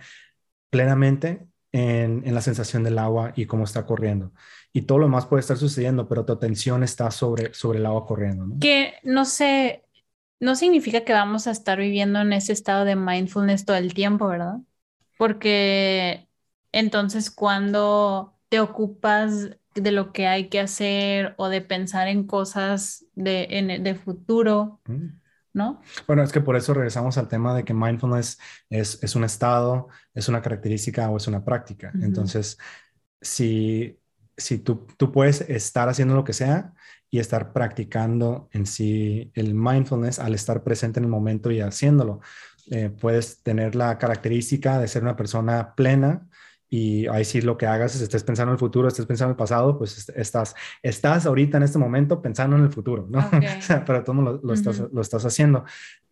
plenamente 0.70 1.46
en, 1.72 2.26
en 2.26 2.34
la 2.34 2.40
sensación 2.40 2.82
del 2.84 2.98
agua 2.98 3.32
y 3.36 3.46
cómo 3.46 3.64
está 3.64 3.86
corriendo. 3.86 4.32
Y 4.72 4.82
todo 4.82 4.98
lo 4.98 5.04
demás 5.06 5.26
puede 5.26 5.40
estar 5.40 5.56
sucediendo, 5.56 6.08
pero 6.08 6.24
tu 6.24 6.32
atención 6.32 6.82
está 6.82 7.10
sobre, 7.10 7.52
sobre 7.54 7.78
el 7.78 7.86
agua 7.86 8.06
corriendo, 8.06 8.46
¿no? 8.46 8.58
Que 8.58 8.94
no 9.04 9.24
sé, 9.24 9.84
no 10.40 10.54
significa 10.56 11.04
que 11.04 11.12
vamos 11.12 11.46
a 11.46 11.50
estar 11.52 11.78
viviendo 11.78 12.20
en 12.20 12.32
ese 12.32 12.52
estado 12.52 12.84
de 12.84 12.96
mindfulness 12.96 13.64
todo 13.64 13.76
el 13.76 13.94
tiempo, 13.94 14.28
¿verdad? 14.28 14.56
Porque 15.16 16.28
entonces 16.72 17.30
cuando 17.30 18.34
te 18.48 18.60
ocupas 18.60 19.50
de 19.74 19.92
lo 19.92 20.12
que 20.12 20.26
hay 20.26 20.48
que 20.48 20.60
hacer 20.60 21.34
o 21.38 21.48
de 21.48 21.60
pensar 21.60 22.08
en 22.08 22.26
cosas 22.26 23.04
de, 23.14 23.46
en- 23.50 23.82
de 23.84 23.94
futuro, 23.94 24.80
Mm. 24.88 25.20
¿No? 25.52 25.80
Bueno, 26.06 26.22
es 26.22 26.32
que 26.32 26.40
por 26.40 26.56
eso 26.56 26.74
regresamos 26.74 27.18
al 27.18 27.28
tema 27.28 27.54
de 27.54 27.64
que 27.64 27.74
mindfulness 27.74 28.38
es, 28.68 29.02
es 29.02 29.16
un 29.16 29.24
estado, 29.24 29.88
es 30.14 30.28
una 30.28 30.42
característica 30.42 31.08
o 31.10 31.16
es 31.16 31.26
una 31.26 31.44
práctica. 31.44 31.92
Entonces, 32.00 32.58
si, 33.20 33.98
si 34.36 34.58
tú, 34.58 34.86
tú 34.96 35.12
puedes 35.12 35.42
estar 35.42 35.88
haciendo 35.88 36.14
lo 36.14 36.24
que 36.24 36.32
sea 36.32 36.72
y 37.10 37.18
estar 37.18 37.52
practicando 37.52 38.48
en 38.52 38.66
sí 38.66 39.32
el 39.34 39.54
mindfulness 39.54 40.18
al 40.18 40.34
estar 40.34 40.62
presente 40.62 41.00
en 41.00 41.04
el 41.04 41.10
momento 41.10 41.50
y 41.50 41.60
haciéndolo, 41.60 42.20
eh, 42.70 42.88
puedes 42.88 43.42
tener 43.42 43.74
la 43.74 43.98
característica 43.98 44.78
de 44.78 44.86
ser 44.86 45.02
una 45.02 45.16
persona 45.16 45.74
plena. 45.74 46.28
Y 46.72 47.08
ahí 47.08 47.24
sí 47.24 47.40
lo 47.40 47.58
que 47.58 47.66
hagas 47.66 47.96
es 47.96 48.00
estés 48.00 48.22
pensando 48.22 48.52
en 48.52 48.54
el 48.54 48.58
futuro, 48.60 48.86
estés 48.86 49.04
pensando 49.04 49.30
en 49.30 49.34
el 49.34 49.36
pasado, 49.36 49.76
pues 49.76 49.98
est- 49.98 50.10
estás, 50.16 50.54
estás 50.84 51.26
ahorita 51.26 51.56
en 51.56 51.64
este 51.64 51.78
momento 51.78 52.22
pensando 52.22 52.54
en 52.56 52.62
el 52.62 52.70
futuro, 52.70 53.08
¿no? 53.10 53.18
Ok. 53.26 53.44
O 53.58 53.62
sea, 53.62 53.84
pero 53.84 54.04
tú 54.04 54.14
lo, 54.14 54.40
lo 54.40 54.52
estás, 54.54 54.78
Ujú. 54.78 54.88
lo 54.94 55.00
estás 55.02 55.24
haciendo. 55.24 55.64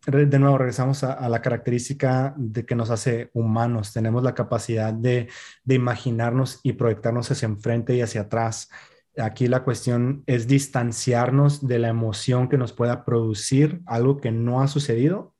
De 0.05 0.37
nuevo, 0.39 0.57
regresamos 0.57 1.03
a, 1.05 1.13
a 1.13 1.29
la 1.29 1.41
característica 1.41 2.33
de 2.37 2.65
que 2.65 2.75
nos 2.75 2.89
hace 2.89 3.29
humanos. 3.33 3.93
Tenemos 3.93 4.21
la 4.21 4.33
capacidad 4.35 4.93
de, 4.93 5.29
de 5.63 5.75
imaginarnos 5.75 6.59
y 6.63 6.73
proyectarnos 6.73 7.31
hacia 7.31 7.45
enfrente 7.45 7.95
y 7.95 8.01
hacia 8.01 8.21
atrás. 8.21 8.69
Aquí 9.17 9.47
la 9.47 9.63
cuestión 9.63 10.23
es 10.25 10.45
distanciarnos 10.47 11.65
de 11.67 11.79
la 11.79 11.87
emoción 11.87 12.49
que 12.49 12.57
nos 12.57 12.73
pueda 12.73 13.05
producir 13.05 13.81
algo 13.85 14.17
que 14.17 14.31
no 14.31 14.61
ha 14.61 14.67
sucedido 14.67 15.35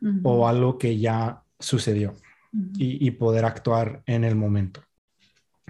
Ujú. 0.00 0.20
o 0.24 0.48
algo 0.48 0.78
que 0.78 0.98
ya 0.98 1.42
sucedió 1.60 2.14
Y, 2.76 3.10
poder 3.12 3.44
actuar 3.44 4.02
en 4.06 4.24
el 4.24 4.36
momento. 4.36 4.80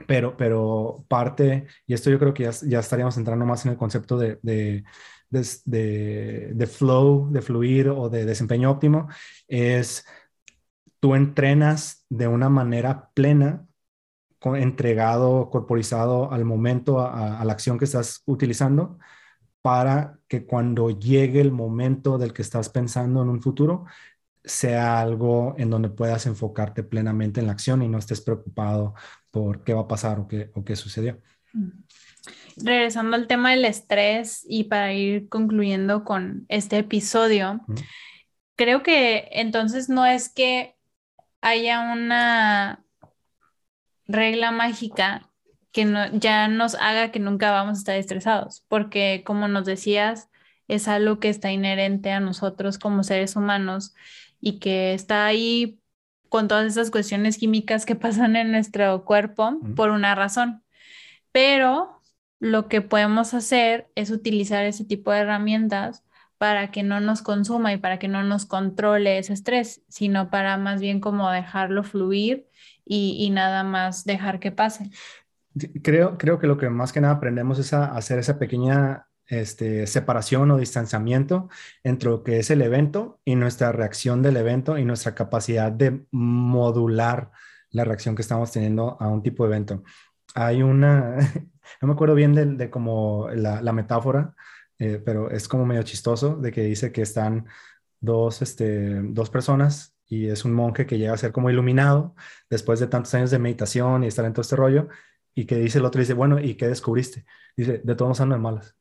pero, 0.07 0.37
pero 0.37 1.05
parte, 1.09 1.67
y 1.87 1.95
esto 1.95 2.11
yo 2.11 2.19
creo 2.19 2.35
que 2.35 2.45
ya, 2.45 2.51
ya 2.67 2.81
estaríamos 2.81 3.17
entrando 3.17 3.47
más 3.47 3.65
en 3.65 3.73
el 3.73 3.79
concepto 3.79 4.19
de, 4.19 4.39
de, 4.43 4.85
de, 5.31 6.53
de, 6.55 6.67
flow, 6.67 7.31
de 7.31 7.43
fluir 7.43 7.89
o 7.89 8.09
de 8.09 8.25
desempeño 8.25 8.71
óptimo, 8.71 9.09
es 9.49 10.07
tú 11.01 11.15
entrenas 11.15 12.05
de 12.09 12.29
una 12.29 12.49
manera 12.49 13.11
plena, 13.15 13.67
entregado, 14.57 15.49
corporizado 15.51 16.31
al 16.31 16.45
momento, 16.45 17.01
a 17.01 17.43
la 17.45 17.53
acción 17.53 17.79
que 17.79 17.87
estás 17.87 18.23
utilizando, 18.27 18.99
para 19.63 20.19
que 20.29 20.45
cuando 20.45 20.91
llegue 20.91 21.41
el 21.41 21.51
momento 21.51 22.19
del 22.19 22.35
que 22.35 22.43
estás 22.43 22.69
pensando 22.69 23.23
en 23.23 23.31
un 23.31 23.41
futuro, 23.41 23.87
sea 24.45 25.01
algo 25.01 25.55
en 25.59 25.71
donde 25.71 25.89
puedas 25.89 26.27
enfocarte 26.27 26.83
plenamente 26.83 27.41
en 27.41 27.47
la 27.47 27.53
acción 27.53 27.83
y 27.83 27.89
no 27.89 27.99
estés 27.99 28.21
preocupado 28.21 28.95
por 29.31 29.65
qué 29.65 29.73
va 29.73 29.83
a 29.83 29.89
pasar 29.89 30.21
o 30.21 30.29
qué, 30.29 30.51
o 30.55 30.65
qué 30.65 30.77
sucedió. 30.77 31.21
Mm. 31.53 31.71
Regresando 32.57 33.17
al 33.17 33.27
tema 33.27 33.51
del 33.51 33.65
estrés 33.65 34.45
y 34.49 34.65
para 34.65 34.93
ir 34.93 35.29
concluyendo 35.29 36.05
con 36.05 36.45
este 36.49 36.79
episodio, 36.79 37.61
creo 38.55 38.83
que 38.83 39.29
entonces 39.33 39.89
no 39.89 40.07
es 40.07 40.29
que 40.29 40.77
haya 41.41 41.93
una 41.93 42.85
regla 44.07 44.53
mágica 44.53 45.31
que 45.73 45.85
no, 45.85 46.07
ya 46.13 46.47
nos 46.47 46.77
haga 46.77 47.11
que 47.11 47.19
nunca 47.19 47.51
vamos 47.51 47.79
a 47.79 47.81
estar 47.81 47.97
estresados, 47.97 48.65
porque 48.69 49.25
como 49.27 49.49
nos 49.49 49.65
decías, 49.65 50.31
es 50.69 50.87
algo 50.87 51.19
que 51.19 51.29
está 51.29 51.51
inherente 51.51 52.13
a 52.13 52.21
nosotros 52.21 52.79
como 52.79 53.03
seres 53.03 53.35
humanos 53.35 53.95
y 54.45 54.59
que 54.59 54.93
está 54.93 55.25
ahí 55.25 55.81
con 56.29 56.49
todas 56.49 56.67
esas 56.67 56.91
cuestiones 56.91 57.39
químicas 57.39 57.87
que 57.87 57.97
pasan 57.97 58.37
en 58.37 58.53
nuestro 58.53 59.05
cuerpo 59.05 59.59
por 59.75 59.91
una 59.91 60.15
razón. 60.15 60.63
Pero 61.33 62.03
lo 62.41 62.69
que 62.69 62.83
podemos 62.83 63.33
hacer 63.33 63.91
es 63.95 64.11
utilizar 64.11 64.67
ese 64.67 64.85
tipo 64.85 65.11
de 65.13 65.21
herramientas 65.21 66.05
para 66.37 66.71
que 66.71 66.83
no 66.83 67.01
nos 67.01 67.23
consuma 67.23 67.73
y 67.73 67.79
para 67.79 67.99
que 67.99 68.09
no 68.09 68.23
nos 68.23 68.45
controle 68.45 69.17
ese 69.17 69.33
estrés, 69.33 69.83
sino 69.89 70.29
para 70.31 70.59
más 70.59 70.79
bien 70.79 71.01
como 71.01 71.31
dejarlo 71.31 71.83
fluir 71.83 72.47
y, 72.85 73.17
y 73.19 73.31
nada 73.31 73.65
más 73.65 74.05
dejar 74.05 74.41
que 74.41 74.53
pase. 74.53 74.91
Creo, 75.83 76.19
creo 76.19 76.39
que 76.39 76.47
lo 76.47 76.59
que 76.59 76.69
más 76.69 76.93
que 76.93 77.01
nada 77.01 77.15
aprendemos 77.15 77.59
es 77.59 77.73
a 77.73 77.87
hacer 77.97 78.19
esa 78.19 78.39
pequeña 78.39 79.07
este, 79.27 79.87
separación 79.87 80.51
o 80.51 80.59
distanciamiento 80.59 81.49
entre 81.83 82.11
lo 82.11 82.23
que 82.23 82.39
es 82.39 82.51
el 82.51 82.63
evento 82.63 83.21
y 83.25 83.37
nuestra 83.37 83.73
reacción 83.73 84.23
del 84.23 84.37
evento 84.37 84.79
y 84.79 84.85
nuestra 84.85 85.15
capacidad 85.15 85.73
de 85.73 86.07
modular 86.11 87.31
la 87.71 87.85
reacción 87.85 88.15
que 88.15 88.23
estamos 88.23 88.53
teniendo 88.53 88.97
a 89.01 89.09
un 89.09 89.23
tipo 89.23 89.45
de 89.45 89.51
evento. 89.51 89.83
Hay 90.35 90.63
una, 90.63 91.17
no 91.81 91.89
me 91.89 91.95
acuerdo 91.95 92.15
bien 92.15 92.35
de, 92.35 92.47
de 92.47 92.71
como 92.71 93.29
la, 93.31 93.61
la 93.63 93.73
metáfora, 93.73 94.35
eh, 94.79 95.01
pero 95.05 95.31
es 95.31 95.49
como 95.49 95.67
medio 95.67 95.83
chistoso 95.83 96.37
de 96.37 96.53
que 96.53 96.63
dice 96.63 96.93
que 96.93 97.03
están 97.03 97.47
dos, 98.01 98.43
este, 98.43 99.01
dos 99.03 99.31
personas 99.31 99.97
y 100.07 100.29
es 100.29 100.45
un 100.45 100.53
monje 100.53 100.87
que 100.87 100.99
llega 100.99 101.15
a 101.15 101.17
ser 101.17 101.33
como 101.33 101.51
iluminado 101.51 102.15
después 102.51 102.81
de 102.81 102.87
tantos 102.89 103.15
años 103.15 103.31
de 103.31 103.39
meditación 103.39 104.05
y 104.05 104.09
estar 104.09 104.25
en 104.25 104.33
todo 104.33 104.43
este 104.43 104.57
rollo 104.57 104.89
y 105.35 105.47
que 105.47 105.57
dice 105.57 105.79
el 105.79 105.85
otro, 105.85 106.01
dice, 106.01 106.15
bueno, 106.15 106.39
¿y 106.41 106.55
qué 106.57 106.69
descubriste? 106.69 107.25
Dice, 107.57 107.81
de 107.83 107.95
todos 107.97 108.21
ando 108.21 108.37
de 108.37 108.41
malas. 108.41 108.77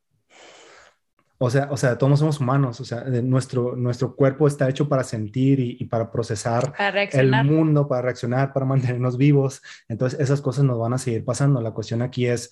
O 1.46 1.50
sea, 1.50 1.68
o 1.70 1.76
sea, 1.76 1.98
todos 1.98 2.20
somos 2.20 2.40
humanos, 2.40 2.80
o 2.80 2.86
sea, 2.86 3.02
nuestro, 3.04 3.76
nuestro 3.76 4.16
cuerpo 4.16 4.48
está 4.48 4.70
hecho 4.70 4.88
para 4.88 5.04
sentir 5.04 5.60
y, 5.60 5.84
para 5.84 6.10
procesar 6.10 6.74
el 7.12 7.44
mundo, 7.44 7.86
para 7.86 8.04
reaccionar, 8.04 8.54
para 8.54 8.66
mantenernos 8.74 9.18
vivos. 9.18 9.62
Entonces, 9.90 10.22
esas 10.22 10.40
cosas 10.40 10.64
nos 10.64 10.80
van 10.80 10.94
a 10.94 10.98
seguir 10.98 11.26
pasando. 11.26 11.60
La 11.60 11.72
cuestión 11.72 12.02
aquí 12.02 12.28
es 12.28 12.50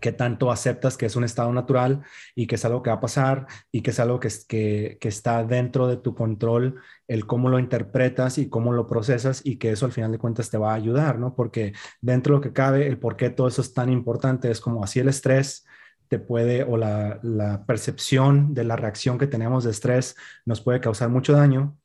qué 0.00 0.10
tanto 0.10 0.50
aceptas 0.50 0.96
que 0.96 1.04
es 1.04 1.16
un 1.16 1.24
estado 1.24 1.52
natural 1.52 2.00
y 2.34 2.46
que 2.46 2.54
es 2.54 2.64
algo 2.64 2.82
que 2.82 2.88
va 2.88 2.96
a 2.96 3.00
pasar 3.00 3.46
y 3.70 3.82
que 3.82 3.90
es 3.90 4.00
algo 4.00 4.20
que, 4.20 4.30
que, 4.48 4.96
que, 4.98 5.08
está 5.08 5.44
dentro 5.44 5.86
de 5.86 5.98
tu 5.98 6.14
control, 6.14 6.80
el 7.08 7.26
cómo 7.26 7.50
lo 7.50 7.58
interpretas 7.58 8.38
y 8.38 8.48
cómo 8.48 8.72
lo 8.72 8.86
procesas 8.86 9.42
y 9.44 9.56
que 9.56 9.72
eso 9.72 9.84
al 9.84 9.92
final 9.92 10.12
de 10.12 10.18
cuentas 10.18 10.48
te 10.48 10.56
va 10.56 10.72
a 10.72 10.76
ayudar, 10.76 11.18
¿no? 11.18 11.34
Porque 11.34 11.74
dentro 12.00 12.32
de 12.32 12.38
lo 12.38 12.42
que 12.42 12.54
cabe, 12.54 12.86
el 12.86 12.98
por 12.98 13.16
qué 13.16 13.28
todo 13.28 13.48
eso 13.48 13.60
es 13.60 13.74
tan 13.74 13.92
importante 13.92 14.50
es 14.50 14.62
como 14.62 14.82
así 14.82 14.98
el 14.98 15.08
estrés 15.08 15.66
te 16.08 16.18
puede, 16.18 16.62
o 16.62 16.76
la, 16.76 17.64
percepción 17.66 18.54
de 18.54 18.64
la 18.64 18.76
reacción 18.76 19.18
que 19.18 19.26
tenemos 19.26 19.64
de 19.64 19.70
estrés 19.70 20.16
nos 20.44 20.60
puede 20.60 20.80
causar 20.80 21.08
mucho 21.08 21.32
daño. 21.32 21.76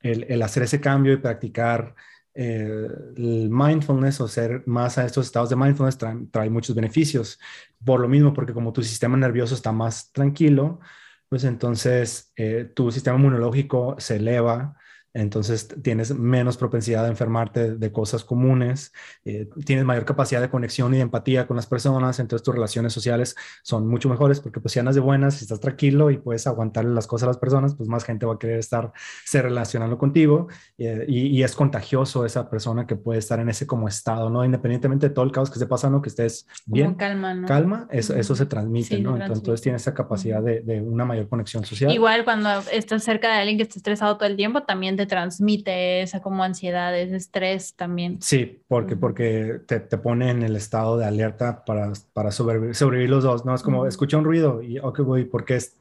El, 0.00 0.24
el 0.28 0.42
hacer 0.42 0.64
ese 0.64 0.80
cambio 0.80 1.12
y 1.12 1.18
practicar 1.18 1.94
eh, 2.34 2.88
el 3.16 3.50
mindfulness 3.50 4.20
o 4.22 4.28
ser 4.28 4.62
más 4.66 4.96
a 4.96 5.04
estos 5.04 5.26
estados 5.26 5.50
de 5.50 5.56
mindfulness 5.56 5.98
trae, 5.98 6.50
muchos 6.50 6.74
beneficios. 6.74 7.38
Por 7.84 8.00
lo 8.00 8.08
mismo, 8.08 8.32
porque 8.32 8.52
como 8.54 8.72
tu 8.72 8.82
sistema 8.82 9.16
nervioso 9.16 9.54
está 9.54 9.72
más 9.72 10.12
tranquilo, 10.12 10.80
pues 11.28 11.44
entonces 11.44 12.32
eh, 12.36 12.70
tu 12.74 12.90
sistema 12.90 13.18
inmunológico 13.18 13.96
se 13.98 14.16
eleva, 14.16 14.76
entonces 15.14 15.68
tienes 15.82 16.14
menos 16.14 16.56
propensidad 16.56 17.04
a 17.04 17.08
enfermarte 17.08 17.74
de 17.76 17.92
cosas 17.92 18.24
comunes, 18.24 18.92
eh, 19.24 19.48
tienes 19.64 19.84
mayor 19.84 20.04
capacidad 20.04 20.40
de 20.40 20.48
conexión 20.48 20.94
y 20.94 20.96
de 20.96 21.02
empatía 21.02 21.46
con 21.46 21.56
las 21.56 21.66
personas, 21.66 22.18
entonces 22.18 22.44
tus 22.44 22.54
relaciones 22.54 22.92
sociales 22.92 23.36
son 23.62 23.86
mucho 23.88 24.08
mejores 24.08 24.40
porque 24.40 24.60
pues 24.60 24.72
si 24.72 24.78
andas 24.78 24.94
de 24.94 25.00
buenas, 25.00 25.34
si 25.34 25.44
estás 25.44 25.60
tranquilo 25.60 26.10
y 26.10 26.18
puedes 26.18 26.46
aguantarle 26.46 26.94
las 26.94 27.06
cosas 27.06 27.24
a 27.24 27.26
las 27.28 27.38
personas, 27.38 27.74
pues 27.74 27.88
más 27.88 28.04
gente 28.04 28.26
va 28.26 28.34
a 28.34 28.38
querer 28.38 28.58
estar, 28.58 28.92
se 29.24 29.42
relacionando 29.42 29.98
contigo 29.98 30.48
eh, 30.78 31.04
y, 31.08 31.42
es 31.42 31.56
contagioso 31.56 32.24
esa 32.24 32.48
persona 32.48 32.86
que 32.86 32.94
puede 32.94 33.18
estar 33.18 33.40
en 33.40 33.48
ese 33.48 33.66
como 33.66 33.88
estado, 33.88 34.30
¿no? 34.30 34.44
Independientemente 34.44 35.08
de 35.08 35.14
todo 35.14 35.24
el 35.24 35.32
caos 35.32 35.50
que 35.50 35.54
esté 35.54 35.66
pasando, 35.66 36.00
que 36.00 36.08
estés 36.08 36.46
bien, 36.66 36.94
calma, 36.94 37.34
¿no? 37.34 37.48
calma, 37.48 37.88
eso, 37.90 38.14
eso 38.14 38.36
se 38.36 38.46
transmite, 38.46 39.00
¿no? 39.00 39.16
Entonces, 39.16 39.60
tienes 39.60 39.82
esa 39.82 39.92
capacidad 39.92 40.40
de, 40.40 40.60
de, 40.60 40.80
una 40.80 41.04
mayor 41.04 41.28
conexión 41.28 41.64
social. 41.64 41.90
Igual 41.90 42.24
cuando 42.24 42.48
estás 42.70 43.02
cerca 43.02 43.28
de 43.28 43.40
alguien 43.40 43.56
que 43.56 43.64
está 43.64 43.76
estresado 43.76 44.16
todo 44.16 44.28
el 44.28 44.36
tiempo, 44.36 44.62
también 44.62 44.96
te 44.96 45.01
transmite 45.06 46.02
esa 46.02 46.20
como 46.20 46.42
ansiedad, 46.42 46.96
ese 46.98 47.16
estrés 47.16 47.74
también. 47.74 48.20
Sí, 48.20 48.62
porque, 48.68 48.96
porque 48.96 49.60
te, 49.66 49.80
te, 49.80 49.98
pone 49.98 50.30
en 50.30 50.42
el 50.42 50.56
estado 50.56 50.96
de 50.96 51.06
alerta 51.06 51.64
para, 51.64 51.92
para 52.12 52.30
sobrevivir, 52.30 52.74
sobrevivir 52.74 53.10
los 53.10 53.24
dos, 53.24 53.44
¿no? 53.44 53.54
Es 53.54 53.62
como, 53.62 53.86
escucha 53.86 54.18
un 54.18 54.24
ruido 54.24 54.62
y, 54.62 54.78
ok, 54.78 55.00
voy, 55.00 55.24
¿por 55.24 55.44
qué, 55.44 55.56
es, 55.56 55.76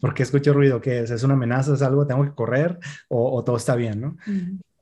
¿por 0.00 0.14
qué 0.14 0.22
escucho 0.22 0.52
ruido? 0.52 0.80
¿Qué 0.80 1.00
es? 1.00 1.10
¿Es 1.10 1.22
una 1.22 1.34
amenaza? 1.34 1.74
¿Es 1.74 1.82
algo? 1.82 2.06
¿Tengo 2.06 2.24
que 2.24 2.34
correr? 2.34 2.78
¿O, 3.08 3.36
o 3.36 3.44
todo 3.44 3.56
está 3.56 3.76
bien, 3.76 4.00
no? 4.00 4.16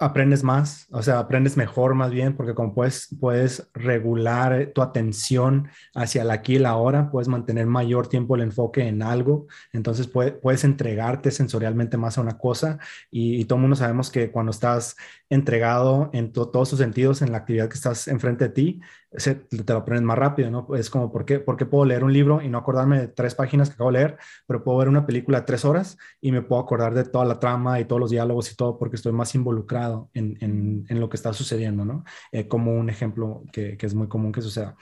Aprendes 0.01 0.43
más, 0.43 0.87
o 0.91 1.03
sea, 1.03 1.19
aprendes 1.19 1.59
mejor 1.59 1.95
más 1.95 2.11
bien, 2.11 2.35
porque 2.35 2.55
como 2.55 2.75
puedes, 2.75 3.15
puedes 3.21 3.69
regular 3.75 4.73
tu 4.75 4.81
atención 4.81 5.69
hacia 5.95 6.23
el 6.23 6.31
aquí 6.31 6.57
y 6.57 6.59
la 6.59 6.71
ahora, 6.71 7.11
puedes 7.11 7.29
mantener 7.29 7.67
mayor 7.67 8.09
tiempo 8.09 8.35
el 8.35 8.41
enfoque 8.43 8.89
en 8.89 9.03
algo, 9.03 9.47
entonces 9.75 10.07
puedes 10.09 10.65
entregarte 10.65 11.31
sensorialmente 11.31 11.99
más 11.99 12.17
a 12.17 12.23
una 12.23 12.39
cosa 12.39 12.79
y, 13.11 13.41
y 13.41 13.45
todo 13.45 13.57
el 13.57 13.63
mundo 13.63 13.77
sabemos 13.77 14.11
que 14.11 14.31
cuando 14.31 14.51
estás 14.53 14.97
entregado 15.31 16.11
en 16.13 16.33
todos 16.33 16.71
tus 16.71 16.79
sentidos 16.79 17.23
en 17.23 17.33
la 17.33 17.39
actividad 17.39 17.69
que 17.69 17.77
estás 17.77 18.09
enfrente 18.09 18.49
de 18.49 18.51
ti, 18.51 18.81
te 19.11 19.73
lo 19.73 19.79
aprendes 19.79 20.05
más 20.05 20.19
rápido, 20.19 20.51
¿no? 20.51 20.69
Es 20.77 20.91
como, 20.91 21.11
¿por 21.11 21.25
qué, 21.25 21.39
¿por 21.41 21.57
qué 21.57 21.67
puedo 21.67 21.85
leer 21.85 22.05
un 22.05 22.13
libro 22.13 22.43
y 22.43 22.49
no 22.49 22.59
acordarme 22.59 22.99
de 23.01 23.09
tres 23.09 23.35
páginas 23.35 23.69
que 23.69 23.75
acabo 23.75 23.91
de 23.91 23.99
leer, 23.99 24.19
pero 24.47 24.63
puedo 24.63 24.79
ver 24.79 24.89
una 24.89 25.07
película 25.07 25.41
de 25.41 25.47
tres 25.47 25.65
horas 25.65 25.97
y 26.21 26.33
me 26.33 26.43
puedo 26.43 26.61
acordar 26.63 26.95
de 26.95 27.05
toda 27.05 27.25
la 27.25 27.39
trama 27.41 27.81
y 27.81 27.85
todos 27.87 28.01
los 28.01 28.11
diálogos 28.11 28.53
y 28.53 28.57
todo 28.57 28.79
porque 28.79 28.97
estoy 28.97 29.13
más 29.13 29.35
involucrado 29.35 30.11
en, 30.15 30.37
en, 30.41 30.85
en 30.89 31.01
lo 31.01 31.09
que 31.09 31.17
está 31.17 31.33
sucediendo, 31.33 31.85
¿no? 31.85 32.05
Eh, 32.33 32.47
como 32.49 32.73
un 32.75 32.91
ejemplo 32.91 33.43
que, 33.53 33.77
que 33.77 33.87
es 33.87 33.95
muy 33.95 34.09
común 34.09 34.33
que 34.33 34.43
suceda. 34.43 34.77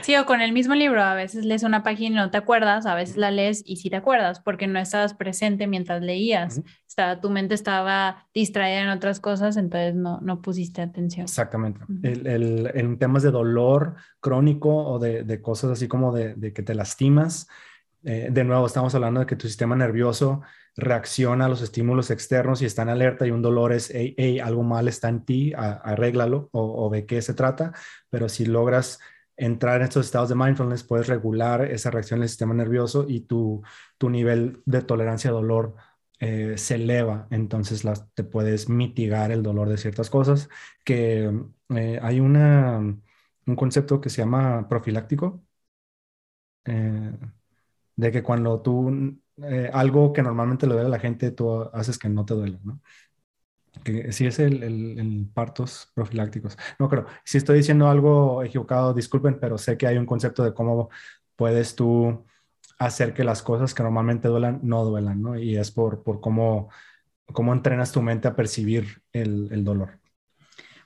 Sí, 0.00 0.16
o 0.16 0.26
con 0.26 0.40
el 0.40 0.52
mismo 0.52 0.74
libro, 0.74 1.02
a 1.02 1.14
veces 1.14 1.44
lees 1.44 1.62
una 1.62 1.82
página 1.82 2.16
y 2.16 2.24
no 2.24 2.30
te 2.30 2.38
acuerdas, 2.38 2.86
a 2.86 2.94
veces 2.94 3.16
la 3.16 3.30
lees 3.30 3.62
y 3.64 3.76
sí 3.76 3.90
te 3.90 3.96
acuerdas 3.96 4.40
porque 4.40 4.66
no 4.66 4.78
estabas 4.78 5.14
presente 5.14 5.66
mientras 5.66 6.02
leías. 6.02 6.62
Estaba, 6.86 7.20
tu 7.20 7.30
mente 7.30 7.54
estaba 7.54 8.26
distraída 8.34 8.80
en 8.80 8.88
otras 8.88 9.20
cosas, 9.20 9.56
entonces 9.56 9.94
no, 9.94 10.20
no 10.22 10.40
pusiste 10.40 10.82
atención. 10.82 11.24
Exactamente. 11.24 11.80
el, 12.02 12.26
el, 12.26 12.70
en 12.74 12.98
temas 12.98 13.22
de 13.22 13.30
dolor 13.30 13.96
crónico 14.20 14.74
o 14.74 14.98
de, 14.98 15.22
de 15.24 15.40
cosas 15.42 15.70
así 15.72 15.88
como 15.88 16.12
de, 16.12 16.34
de 16.34 16.52
que 16.52 16.62
te 16.62 16.74
lastimas, 16.74 17.48
eh, 18.04 18.28
de 18.30 18.44
nuevo 18.44 18.66
estamos 18.66 18.94
hablando 18.94 19.20
de 19.20 19.26
que 19.26 19.36
tu 19.36 19.48
sistema 19.48 19.74
nervioso 19.74 20.42
reacciona 20.76 21.46
a 21.46 21.48
los 21.48 21.62
estímulos 21.62 22.10
externos 22.10 22.62
y 22.62 22.66
está 22.66 22.82
en 22.82 22.90
alerta 22.90 23.26
y 23.26 23.30
un 23.30 23.42
dolor 23.42 23.72
es, 23.72 23.90
hey, 23.92 24.38
algo 24.38 24.62
mal 24.62 24.88
está 24.88 25.08
en 25.08 25.24
ti, 25.24 25.52
arréglalo 25.56 26.48
o, 26.52 26.86
o 26.86 26.90
de 26.90 27.06
qué 27.06 27.20
se 27.22 27.34
trata, 27.34 27.72
pero 28.10 28.28
si 28.28 28.44
logras 28.44 29.00
entrar 29.36 29.76
en 29.76 29.82
estos 29.84 30.06
estados 30.06 30.28
de 30.28 30.34
mindfulness, 30.34 30.84
puedes 30.84 31.08
regular 31.08 31.62
esa 31.64 31.90
reacción 31.90 32.20
del 32.20 32.28
sistema 32.28 32.54
nervioso 32.54 33.06
y 33.08 33.20
tu, 33.22 33.62
tu 33.98 34.10
nivel 34.10 34.62
de 34.66 34.82
tolerancia 34.82 35.30
a 35.30 35.34
dolor 35.34 35.74
eh, 36.20 36.54
se 36.56 36.76
eleva, 36.76 37.28
entonces 37.30 37.84
las, 37.84 38.10
te 38.14 38.24
puedes 38.24 38.68
mitigar 38.68 39.30
el 39.32 39.42
dolor 39.42 39.68
de 39.68 39.76
ciertas 39.78 40.10
cosas, 40.10 40.48
que 40.84 41.30
eh, 41.70 41.98
hay 42.02 42.20
una, 42.20 42.78
un 42.78 43.56
concepto 43.56 44.00
que 44.00 44.10
se 44.10 44.22
llama 44.22 44.68
profiláctico, 44.68 45.42
eh, 46.64 47.12
de 47.96 48.12
que 48.12 48.22
cuando 48.22 48.60
tú, 48.62 49.18
algo 49.72 50.12
que 50.12 50.22
normalmente 50.22 50.66
le 50.66 50.74
duele 50.74 50.88
a 50.88 50.90
la 50.90 50.98
gente, 51.00 51.30
tú 51.30 51.62
haces 51.72 51.98
que 51.98 52.08
no 52.08 52.24
te 52.24 52.34
duele. 52.34 52.58
Que 53.84 54.12
sí 54.12 54.26
es 54.26 54.38
el, 54.38 55.28
partos 55.34 55.90
profilácticos. 55.94 56.56
No 56.78 56.88
creo, 56.88 57.06
si 57.24 57.38
estoy 57.38 57.58
diciendo 57.58 57.88
algo 57.88 58.42
equivocado, 58.42 58.94
disculpen, 58.94 59.38
pero 59.40 59.58
sé 59.58 59.76
que 59.76 59.86
hay 59.86 59.98
un 59.98 60.06
concepto 60.06 60.44
de 60.44 60.54
cómo 60.54 60.90
puedes 61.36 61.74
tú 61.76 62.24
hacer 62.78 63.14
que 63.14 63.24
las 63.24 63.42
cosas 63.42 63.74
que 63.74 63.82
normalmente 63.82 64.28
duelan 64.28 64.60
no 64.62 64.84
duelan, 64.84 65.22
¿no? 65.22 65.38
Y 65.38 65.56
es 65.56 65.70
por, 65.70 66.02
cómo, 66.20 66.68
entrenas 67.52 67.92
tu 67.92 68.02
mente 68.02 68.28
a 68.28 68.36
percibir 68.36 69.02
el 69.12 69.64
dolor. 69.64 69.98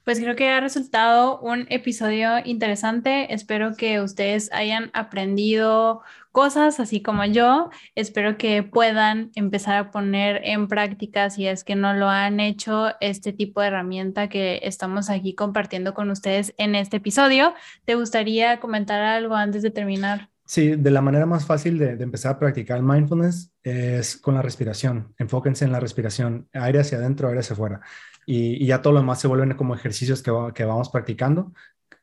Pues 0.04 0.18
creo 0.18 0.34
que 0.34 0.48
ha 0.48 0.60
resultado 0.60 1.38
un 1.40 1.66
episodio 1.68 2.38
interesante. 2.44 3.32
Espero 3.34 3.76
que 3.76 4.00
ustedes 4.00 4.50
hayan 4.52 4.90
aprendido 4.94 6.02
cosas 6.32 6.80
así 6.80 7.02
como 7.02 7.24
yo. 7.24 7.70
Espero 7.94 8.38
que 8.38 8.62
puedan 8.62 9.30
empezar 9.34 9.76
a 9.76 9.90
poner 9.90 10.40
en 10.44 10.68
práctica, 10.68 11.30
si 11.30 11.46
es 11.46 11.64
que 11.64 11.76
no 11.76 11.92
lo 11.92 12.08
han 12.08 12.40
hecho, 12.40 12.88
este 13.00 13.32
tipo 13.32 13.60
de 13.60 13.68
herramienta 13.68 14.28
que 14.28 14.60
estamos 14.62 15.10
aquí 15.10 15.34
compartiendo 15.34 15.94
con 15.94 16.10
ustedes 16.10 16.54
en 16.56 16.74
este 16.74 16.96
episodio. 16.98 17.54
¿Te 17.84 17.94
gustaría 17.94 18.58
comentar 18.60 19.02
algo 19.02 19.34
antes 19.34 19.62
de 19.62 19.70
terminar? 19.70 20.30
Sí, 20.50 20.74
de 20.74 20.90
la 20.90 21.00
manera 21.00 21.26
más 21.26 21.46
fácil 21.46 21.78
de, 21.78 21.90
empezar 21.92 22.32
a 22.32 22.38
practicar 22.40 22.82
mindfulness 22.82 23.52
es 23.62 24.16
con 24.16 24.34
la 24.34 24.42
respiración. 24.42 25.14
Enfóquense 25.16 25.64
en 25.64 25.70
la 25.70 25.78
respiración, 25.78 26.48
aire 26.52 26.80
hacia 26.80 26.98
adentro, 26.98 27.28
aire 27.28 27.38
hacia 27.38 27.54
afuera. 27.54 27.82
Y, 28.26 28.66
ya 28.66 28.82
todo 28.82 28.92
lo 28.94 29.00
demás 29.00 29.20
se 29.20 29.28
vuelven 29.28 29.56
como 29.56 29.74
ejercicios 29.74 30.22
que, 30.22 30.32
que 30.54 30.64
vamos 30.64 30.90
practicando. 30.90 31.52